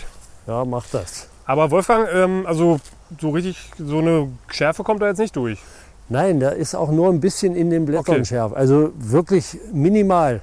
[0.47, 1.27] Ja, mach das.
[1.45, 2.79] Aber Wolfgang, ähm, also
[3.19, 5.59] so richtig, so eine Schärfe kommt da jetzt nicht durch.
[6.07, 8.25] Nein, der ist auch nur ein bisschen in den Blättern Okay.
[8.25, 8.53] schärf.
[8.53, 10.41] Also wirklich minimal.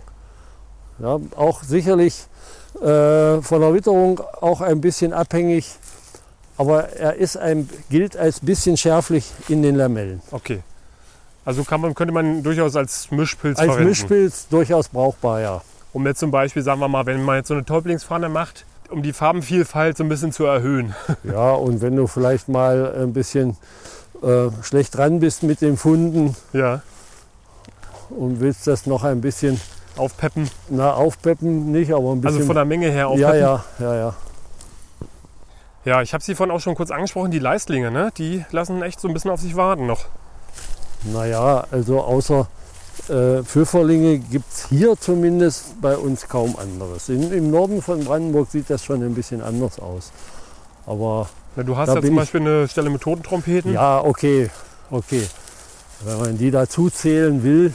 [0.99, 2.27] Ja, auch sicherlich
[2.81, 5.77] äh, von der Witterung auch ein bisschen abhängig.
[6.57, 10.21] Aber er ist ein, gilt als bisschen schärflich in den Lamellen.
[10.33, 10.61] Okay.
[11.45, 13.89] Also man, könnte man durchaus als Mischpilz Als verwenden.
[13.91, 15.63] Mischpilz durchaus brauchbar, ja.
[15.93, 19.03] Um jetzt zum Beispiel, sagen wir mal, wenn man jetzt so eine Täublingspfanne macht, um
[19.03, 20.95] die Farbenvielfalt so ein bisschen zu erhöhen.
[21.25, 23.57] Ja, und wenn du vielleicht mal ein bisschen
[24.23, 26.83] äh, schlecht dran bist mit den Funden Ja.
[28.11, 29.61] und willst das noch ein bisschen
[29.97, 30.49] Aufpeppen.
[30.69, 32.37] na, aufpeppen, nicht, aber ein bisschen.
[32.37, 33.41] Also von der Menge her ja, aufpeppen.
[33.41, 34.15] ja, ja, ja.
[35.85, 38.11] Ja, ich habe sie vorhin auch schon kurz angesprochen, die Leistlinge, ne?
[38.17, 40.05] die lassen echt so ein bisschen auf sich warten noch.
[41.05, 42.47] Naja, also außer
[43.09, 47.09] äh, Pfifferlinge gibt es hier zumindest bei uns kaum anderes.
[47.09, 50.13] In, Im Norden von Brandenburg sieht das schon ein bisschen anders aus.
[50.87, 53.73] Aber Na, du hast ja zum Beispiel eine Stelle mit Totentrompeten.
[53.73, 54.51] ja, okay,
[54.91, 55.23] okay.
[56.05, 57.75] Wenn man die dazu zählen will,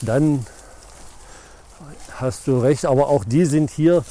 [0.00, 0.44] dann
[2.16, 2.84] hast du recht.
[2.84, 4.04] Aber auch die sind hier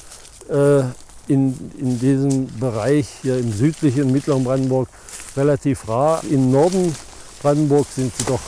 [0.50, 0.82] äh,
[1.28, 4.88] in, in diesem Bereich, hier im südlichen mittleren Brandenburg,
[5.36, 6.22] relativ rar.
[6.30, 6.96] Im Norden
[7.42, 8.40] Brandenburg sind sie doch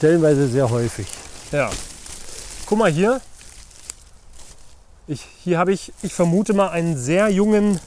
[0.00, 1.06] stellenweise sehr häufig.
[1.52, 1.68] Ja.
[2.64, 3.20] Guck mal hier.
[5.06, 7.78] Ich, hier habe ich, ich vermute mal, einen sehr jungen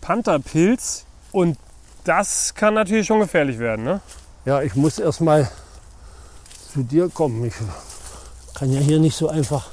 [0.00, 1.06] Pantherpilz.
[1.32, 1.58] Und
[2.04, 3.84] das kann natürlich schon gefährlich werden.
[3.84, 4.00] Ne?
[4.44, 5.50] Ja, ich muss erst mal
[6.72, 7.44] zu dir kommen.
[7.44, 7.54] Ich
[8.54, 9.66] kann ja hier nicht so einfach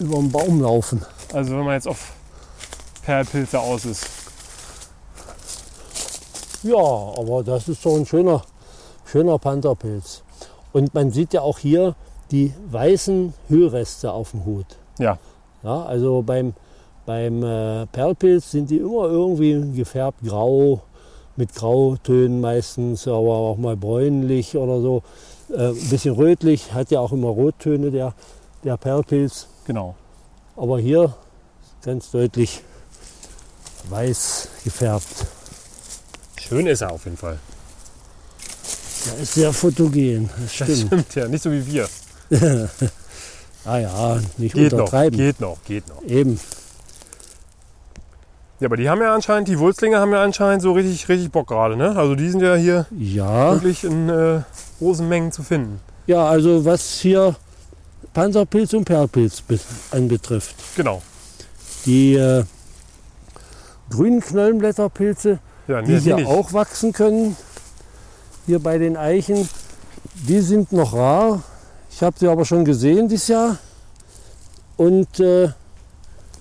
[0.00, 1.06] über den Baum laufen.
[1.32, 2.14] Also wenn man jetzt auf
[3.04, 4.08] Perlpilze aus ist.
[6.64, 8.42] Ja, aber das ist so ein schöner,
[9.04, 10.24] schöner Pantherpilz.
[10.72, 11.94] Und man sieht ja auch hier
[12.30, 14.66] die weißen Hüllreste auf dem Hut.
[14.98, 15.18] Ja.
[15.62, 16.54] Ja, also beim,
[17.06, 20.82] beim äh, Perlpilz sind die immer irgendwie gefärbt grau,
[21.36, 25.02] mit Grautönen meistens, aber auch mal bräunlich oder so.
[25.50, 28.14] Äh, ein bisschen rötlich, hat ja auch immer Rottöne der,
[28.64, 29.48] der Perlpilz.
[29.66, 29.94] Genau.
[30.56, 31.14] Aber hier
[31.82, 32.62] ganz deutlich
[33.88, 35.26] weiß gefärbt.
[36.40, 37.38] Schön ist er auf jeden Fall.
[39.10, 40.86] Er ist sehr fotogen, das Das stimmt.
[40.86, 41.28] stimmt ja.
[41.28, 41.88] Nicht so wie wir.
[43.64, 45.16] Ah ja, nicht Geht noch, untertreiben.
[45.16, 46.02] geht noch, geht noch.
[46.02, 46.40] Eben.
[48.58, 51.46] Ja, aber die haben ja anscheinend, die Wulstlinge haben ja anscheinend so richtig, richtig Bock
[51.46, 51.76] gerade.
[51.76, 51.94] Ne?
[51.96, 54.40] Also die sind ja hier Ja, wirklich in äh,
[54.80, 55.80] großen Mengen zu finden.
[56.08, 57.36] ja, also was hier
[58.14, 59.60] Panzerpilz und Perlpilz be-
[59.92, 60.56] anbetrifft.
[60.76, 61.00] Genau.
[61.86, 62.42] Die äh,
[63.90, 65.38] grünen Knollenblätterpilze,
[65.68, 67.36] Ja, die hier auch wachsen können,
[68.46, 69.48] hier bei den Eichen,
[70.14, 71.42] die sind noch rar.
[71.90, 73.58] Ich habe sie aber schon gesehen dieses Jahr.
[74.76, 75.50] Und äh,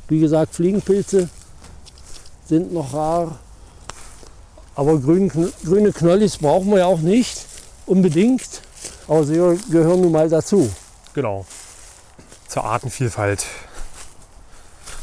[0.08, 1.30] wie gesagt, Fliegenpilze
[2.48, 3.40] sind noch rar.
[4.76, 5.30] Aber grün,
[5.64, 7.46] grüne Knollis brauchen wir ja auch nicht
[7.86, 8.62] unbedingt.
[9.08, 9.36] Aber sie
[9.70, 10.70] gehören nun mal dazu.
[11.14, 11.46] Genau.
[12.48, 13.46] Zur Artenvielfalt.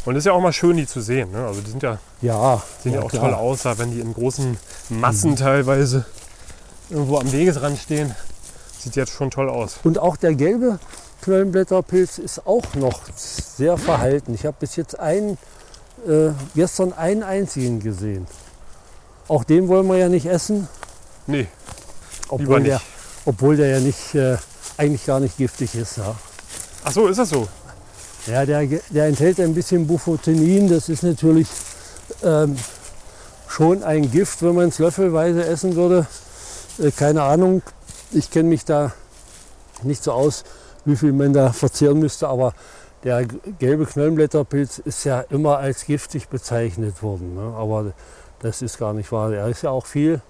[0.05, 1.31] Und es ist ja auch mal schön, die zu sehen.
[1.33, 1.47] Ne?
[1.47, 3.25] Also die sind ja, Ja, sehen ja, ja, auch klar.
[3.25, 3.31] Mhm.
[3.33, 4.57] toll aus, wenn die in großen
[4.89, 6.07] Massen teilweise
[6.91, 8.15] irgendwo am Wegesrand stehen.
[8.79, 9.79] Sieht jetzt schon toll aus.
[9.85, 10.79] Und auch der gelbe
[11.23, 14.35] Knollenblätterpilz ist auch noch sehr verhalten.
[14.35, 15.37] Ich habe bis jetzt einen,
[16.07, 18.27] äh, gestern einen einzigen gesehen.
[19.27, 20.69] Auch den wollen wir ja nicht essen,
[21.29, 21.47] Nee,
[22.31, 22.81] obwohl, der,
[23.27, 24.39] obwohl der ja nicht, äh,
[24.79, 25.99] eigentlich gar nicht giftig ist.
[25.99, 26.15] Ja.
[26.85, 27.47] Ach so, ist das so?
[28.27, 30.71] Ja, der, der enthält ein bisschen Bufotenin.
[30.71, 31.49] Das ist natürlich
[32.25, 32.57] ähm,
[33.47, 36.07] schon ein Gift, wenn man es löffelweise essen würde.
[36.79, 37.63] Äh, keine Ahnung,
[38.13, 38.93] ich kenne mich da
[39.83, 40.45] nicht so aus,
[40.85, 42.55] wie viel man da verzehren müsste, aber
[43.05, 43.27] der
[43.59, 47.35] gelbe Knollenblätterpilz ist ja immer als giftig bezeichnet worden.
[47.35, 47.55] Ne?
[47.57, 47.93] Aber
[48.41, 49.33] das ist gar nicht wahr.
[49.33, 50.21] Er ist ja auch viel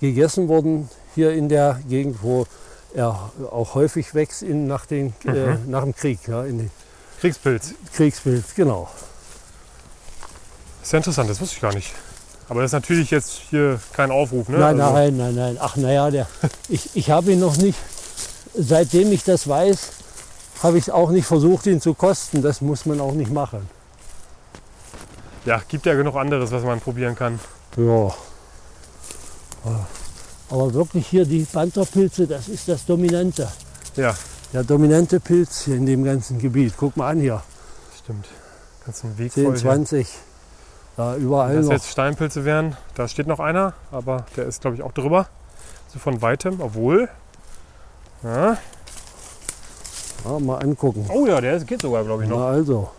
[0.00, 2.46] gegessen worden hier in der Gegend, wo
[2.94, 6.44] er auch häufig wächst in, nach, den, äh, nach dem Krieg, ja,
[7.20, 7.74] Kriegspilz.
[7.92, 8.88] Kriegspilz, genau.
[10.82, 11.92] Ist ja interessant, das wusste ich gar nicht.
[12.50, 14.58] Aber das ist natürlich jetzt hier kein Aufruf, ne?
[14.58, 15.56] Nein, Also- nein, nein, nein.
[15.60, 16.26] Ach naja, der,
[16.68, 17.78] ich, ich habe ihn noch nicht,
[18.54, 19.78] seitdem ich das weiß,
[20.62, 22.42] habe ich auch nicht versucht, ihn zu kosten.
[22.42, 23.66] Das muss man auch nicht machen.
[25.46, 27.40] Ja, gibt ja genug anderes, was man probieren kann.
[27.78, 28.12] Ja.
[30.50, 33.48] Aber wirklich hier die Pantherpilze, das ist das Dominante.
[33.96, 34.14] Ja,
[34.52, 36.74] Der dominante Pilz hier in dem ganzen Gebiet.
[36.76, 37.42] Guck mal an hier.
[38.02, 38.26] stimmt.
[38.84, 39.62] Kannst einen Weg 10, voll hier.
[39.62, 40.08] 20.
[41.00, 44.76] Da überall Wenn das jetzt Steinpilze wären, da steht noch einer, aber der ist, glaube
[44.76, 45.28] ich, auch drüber.
[45.88, 47.08] So von weitem, obwohl.
[48.22, 48.58] Ja.
[50.26, 51.06] Ja, mal angucken.
[51.08, 52.36] Oh ja, der ist- geht sogar, glaube ich, noch.
[52.40, 52.90] Na also.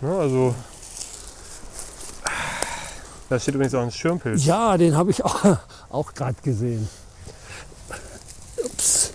[0.00, 0.54] Ne, also.
[3.28, 4.46] Da steht übrigens auch ein Schirmpilz.
[4.46, 5.58] Ja, den habe ich auch,
[5.90, 6.88] auch gerade gesehen.
[8.64, 9.12] Ups.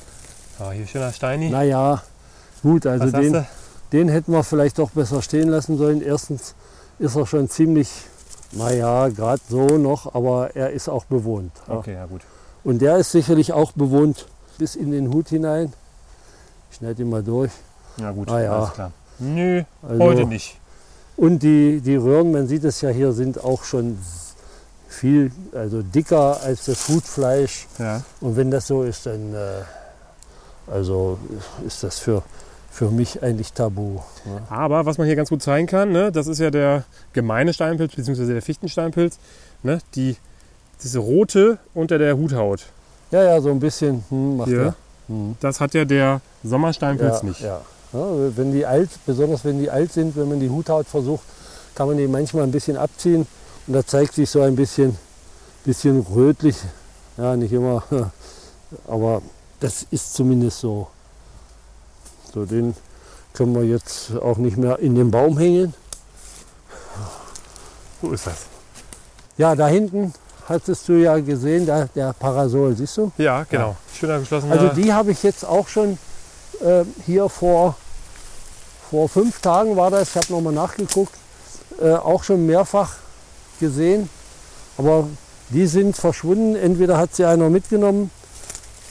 [0.60, 1.50] Ah, hier schöner Steini.
[1.50, 2.04] Naja,
[2.62, 3.44] gut, also den,
[3.92, 6.04] den hätten wir vielleicht doch besser stehen lassen sollen.
[6.04, 6.54] Erstens
[7.00, 7.90] ist er schon ziemlich,
[8.52, 11.52] naja, gerade so noch, aber er ist auch bewohnt.
[11.68, 12.22] Okay, ja gut.
[12.64, 15.74] Und der ist sicherlich auch bewohnt bis in den Hut hinein.
[16.72, 17.52] Ich schneide ihn mal durch.
[17.98, 18.58] Ja gut, Ah, ja.
[18.58, 18.92] alles klar.
[19.20, 20.58] Nö, Also- heute nicht.
[21.16, 23.98] Und die, die Röhren, man sieht es ja hier, sind auch schon
[24.88, 27.68] viel also dicker als das Hutfleisch.
[27.80, 28.04] Ja.
[28.22, 29.62] Und wenn das so ist, dann äh,
[30.72, 31.18] also
[31.66, 32.22] ist das für,
[32.78, 33.96] für mich eigentlich tabu.
[34.26, 34.42] Ne?
[34.52, 37.96] Aber was man hier ganz gut zeigen kann, ne, das ist ja der gemeine Steinpilz,
[37.96, 39.18] beziehungsweise der Fichtensteinpilz.
[39.64, 40.16] Ne, die,
[40.84, 42.68] diese rote unter der Huthaut,
[43.10, 44.62] Ja, ja, so ein bisschen hm, macht Hier.
[44.62, 44.76] er.
[45.08, 45.36] Hm.
[45.40, 47.42] das hat ja der Sommersteinpilz Ja, nicht.
[47.42, 47.62] ja.
[47.94, 51.24] Ja, wenn die alt, besonders wenn die alt sind, wenn man die Huthaut versucht,
[51.74, 53.26] kann man die manchmal ein bisschen abziehen
[53.66, 54.96] und da zeigt sich so ein bisschen,
[55.66, 56.58] bisschen rötlich.
[57.18, 57.82] Ja, nicht immer,
[58.88, 59.24] aber
[59.60, 60.88] das ist zumindest so.
[62.34, 62.76] So, den
[63.34, 65.74] können wir jetzt auch nicht mehr in den Baum hängen.
[68.02, 68.46] So ist das.
[69.38, 70.14] Ja, da hinten
[70.48, 73.12] hattest du ja gesehen, da, der Parasol, siehst du?
[73.18, 73.76] Ja, genau.
[73.94, 74.54] Schöner geschlossener.
[74.54, 75.98] Also die habe ich jetzt auch schon
[76.62, 77.76] äh, hier vor,
[78.90, 81.14] vor fünf Tagen war das, ich habe nochmal nachgeguckt,
[81.82, 82.96] äh, auch schon mehrfach
[83.60, 84.10] gesehen.
[84.78, 85.08] Aber
[85.50, 86.56] die sind verschwunden.
[86.56, 88.12] Entweder hat sie einer mitgenommen,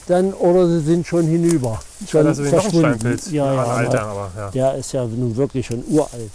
[0.07, 1.79] dann oder sie sind schon hinüber.
[2.13, 3.31] Also noch ein Steinpilz.
[3.31, 4.51] Ja, ja, alter, aber ja.
[4.51, 6.31] der ist ja nun wirklich schon uralt.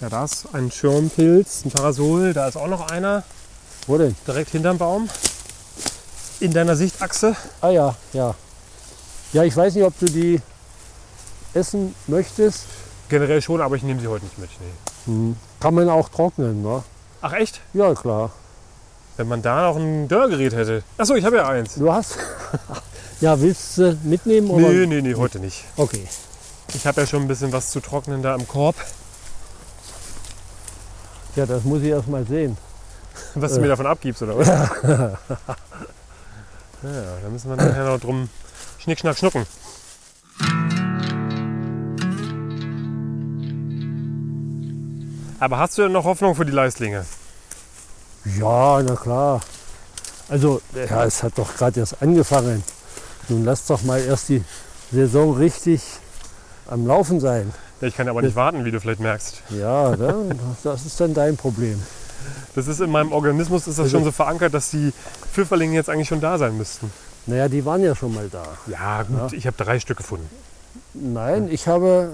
[0.00, 3.22] Ja, da ist ein Schirmpilz, ein Parasol, da ist auch noch einer,
[3.86, 4.14] Wo denn?
[4.26, 5.08] direkt hinterm Baum.
[6.40, 7.36] In deiner Sichtachse.
[7.60, 8.34] Ah ja, ja.
[9.32, 10.40] Ja, ich weiß nicht, ob du die
[11.54, 12.64] essen möchtest.
[13.08, 14.50] Generell schon, aber ich nehme sie heute nicht mit.
[15.06, 15.34] Nee.
[15.60, 16.82] Kann man auch trocknen, ne?
[17.20, 17.60] Ach echt?
[17.72, 18.32] Ja, klar.
[19.16, 20.82] Wenn man da noch ein Dörrgerät hätte.
[20.96, 21.74] Achso, ich habe ja eins.
[21.74, 22.16] Du hast.
[23.20, 24.50] ja, willst du mitnehmen?
[24.50, 24.68] Oder?
[24.68, 25.64] Nee, nee, nee, heute nicht.
[25.76, 26.06] Okay.
[26.74, 28.76] Ich habe ja schon ein bisschen was zu trocknen da im Korb.
[31.36, 32.56] Ja, das muss ich erst mal sehen.
[33.34, 34.48] Was du mir davon abgibst, oder was?
[34.82, 35.16] ja,
[37.22, 38.28] da müssen wir nachher noch drum
[38.78, 39.46] schnick, schnack, schnucken.
[45.40, 47.04] Aber hast du denn noch Hoffnung für die Leistlinge?
[48.24, 49.40] Ja, na klar.
[50.28, 52.62] Also, ja, es hat doch gerade erst angefangen.
[53.28, 54.44] Nun lass doch mal erst die
[54.90, 55.82] Saison richtig
[56.68, 57.52] am Laufen sein.
[57.80, 59.42] Ja, ich kann aber nicht warten, wie du vielleicht merkst.
[59.50, 60.36] Ja, ne?
[60.62, 61.82] das ist dann dein Problem.
[62.54, 64.92] Das ist in meinem Organismus ist das schon so verankert, dass die
[65.32, 66.92] Pfifferlinge jetzt eigentlich schon da sein müssten.
[67.26, 68.42] Naja, die waren ja schon mal da.
[68.66, 70.28] Ja, gut, ich habe drei Stück gefunden.
[70.94, 72.10] Nein, ich habe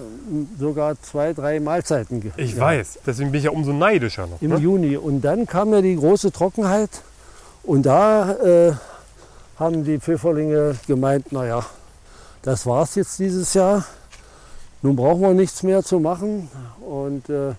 [0.58, 2.60] sogar zwei, drei Mahlzeiten ge Ich gehabt.
[2.78, 4.40] weiß, deswegen bin ich ja umso neidischer noch.
[4.40, 4.58] Im Ne?
[4.58, 4.96] Juni.
[4.96, 6.90] Und dann kam ja die große Trockenheit.
[7.64, 8.72] Und da äh,
[9.58, 11.64] haben die Pfifferlinge gemeint, naja,
[12.42, 13.84] das war's jetzt dieses Jahr.
[14.82, 16.48] Nun brauchen wir nichts mehr zu machen.
[16.80, 17.54] Und äh,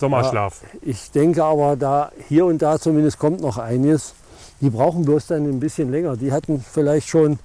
[0.00, 0.62] Sommerschlaf.
[0.80, 4.14] ich denke aber, da hier und da zumindest kommt noch einiges.
[4.62, 6.16] Die brauchen bloß dann ein bisschen länger.
[6.16, 7.38] Die hatten vielleicht schon,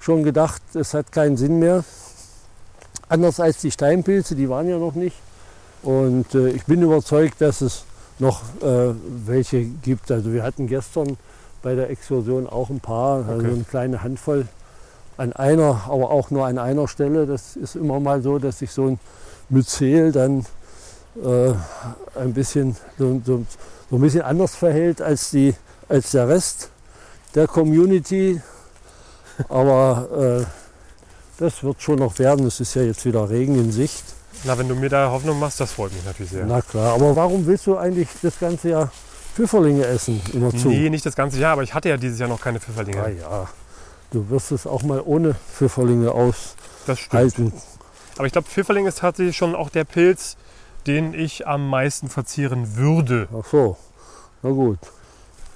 [0.00, 1.84] schon gedacht, es hat keinen Sinn mehr.
[3.08, 5.16] Anders als die Steinpilze, die waren ja noch nicht.
[5.82, 7.84] Und äh, ich bin überzeugt, dass es
[8.18, 8.94] noch äh,
[9.26, 10.10] welche gibt.
[10.10, 11.16] Also wir hatten gestern
[11.62, 13.54] bei der Exkursion auch ein paar, also Okay.
[13.54, 14.46] eine kleine Handvoll
[15.16, 17.26] an einer, aber auch nur an einer Stelle.
[17.26, 18.98] Das ist immer mal so, dass sich so ein
[19.48, 20.46] Myzel dann
[21.22, 21.52] äh,
[22.18, 23.44] ein bisschen so, so,
[23.90, 25.54] so, ein bisschen anders verhält als, die,
[25.88, 26.70] als der Rest
[27.34, 28.40] der Community.
[29.48, 30.63] Aber äh,
[31.38, 32.46] das wird schon noch werden.
[32.46, 34.04] Es ist ja jetzt wieder Regen in Sicht.
[34.44, 36.44] Na, wenn du mir da Hoffnung machst, das freut mich natürlich sehr.
[36.44, 38.92] Na klar, aber warum willst du eigentlich das ganze Jahr
[39.34, 40.68] Pfifferlinge essen immer zu?
[40.68, 43.02] Nee, nicht das ganze Jahr, aber ich hatte ja dieses Jahr noch keine Pfifferlinge.
[43.02, 43.48] Ah ja,
[44.10, 47.52] du wirst es auch mal ohne Pfifferlinge aushalten.
[48.16, 50.36] Aber ich glaube, Pfifferling ist tatsächlich schon auch der Pilz,
[50.86, 53.28] den ich am meisten verzieren würde.
[53.36, 53.76] Ach so,
[54.42, 54.78] na gut.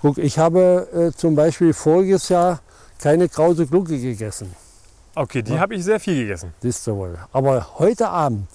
[0.00, 2.60] Guck, ich habe äh, zum Beispiel voriges Jahr
[3.00, 4.54] keine krause Glucke gegessen.
[5.18, 5.58] Okay, die ja?
[5.58, 6.54] habe ich sehr viel gegessen.
[6.60, 7.18] Siehst du wohl.
[7.32, 8.46] Aber heute Abend,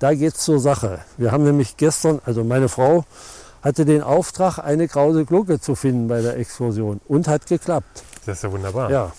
[0.00, 0.98] da geht es zur Sache.
[1.16, 3.06] Wir haben nämlich gestern, also meine Frau
[3.62, 8.04] hatte den Auftrag, eine krause Glucke zu finden bei der Exkursion und hat geklappt.
[8.26, 8.90] Das ist ja wunderbar.
[8.90, 9.12] Ja.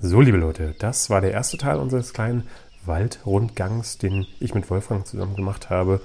[0.00, 2.48] So, liebe Leute, das war der erste Teil unseres kleinen
[2.86, 6.00] Waldrundgangs, den ich mit Wolfgang zusammen gemacht habe.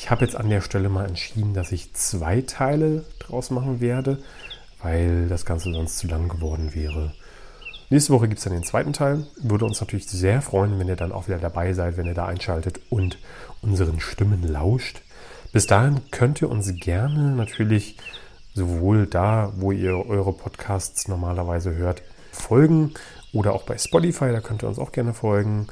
[0.00, 4.18] Ich habe jetzt an der Stelle mal entschieden, dass ich zwei Teile draus machen werde,
[4.80, 7.14] weil das Ganze sonst zu lang geworden wäre.
[7.90, 9.26] Nächste Woche gibt es dann den zweiten Teil.
[9.42, 12.26] Würde uns natürlich sehr freuen, wenn ihr dann auch wieder dabei seid, wenn ihr da
[12.26, 13.18] einschaltet und
[13.60, 15.02] unseren Stimmen lauscht.
[15.52, 17.96] Bis dahin könnt ihr uns gerne natürlich
[18.54, 22.94] sowohl da, wo ihr eure Podcasts normalerweise hört, folgen
[23.32, 25.66] oder auch bei Spotify, da könnt ihr uns auch gerne folgen.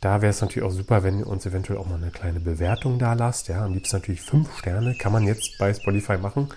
[0.00, 2.98] Da wäre es natürlich auch super, wenn ihr uns eventuell auch mal eine kleine Bewertung
[2.98, 3.48] da lasst.
[3.48, 6.48] Ja, am liebsten natürlich fünf Sterne, kann man jetzt bei Spotify machen,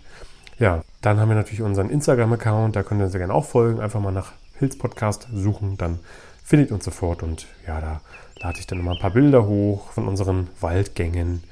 [0.58, 3.80] Ja, dann haben wir natürlich unseren Instagram-Account, da könnt ihr uns gerne auch folgen.
[3.80, 6.00] Einfach mal nach Pilz-Podcast suchen, dann
[6.44, 7.22] findet uns sofort.
[7.22, 8.02] Und ja, da
[8.40, 11.44] lade ich dann immer ein paar Bilder hoch von unseren Waldgängen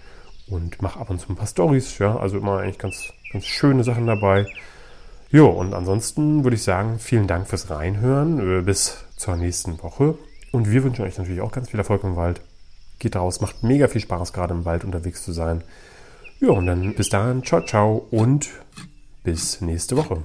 [0.49, 1.99] und mache ab und zu ein paar Stories.
[1.99, 4.47] Ja, also immer eigentlich ganz, ganz schöne Sachen dabei.
[5.31, 8.61] Jo, und ansonsten würde ich sagen, vielen Dank fürs Reinhören.
[8.61, 10.17] Äh, bis zur nächsten Woche.
[10.53, 12.41] Und wir wünschen euch natürlich auch ganz viel Erfolg im Wald.
[12.99, 15.63] Geht raus, macht mega viel Spaß, gerade im Wald unterwegs zu sein.
[16.41, 18.49] Ja, und dann bis dahin, ciao, ciao und
[19.23, 20.23] bis nächste Woche.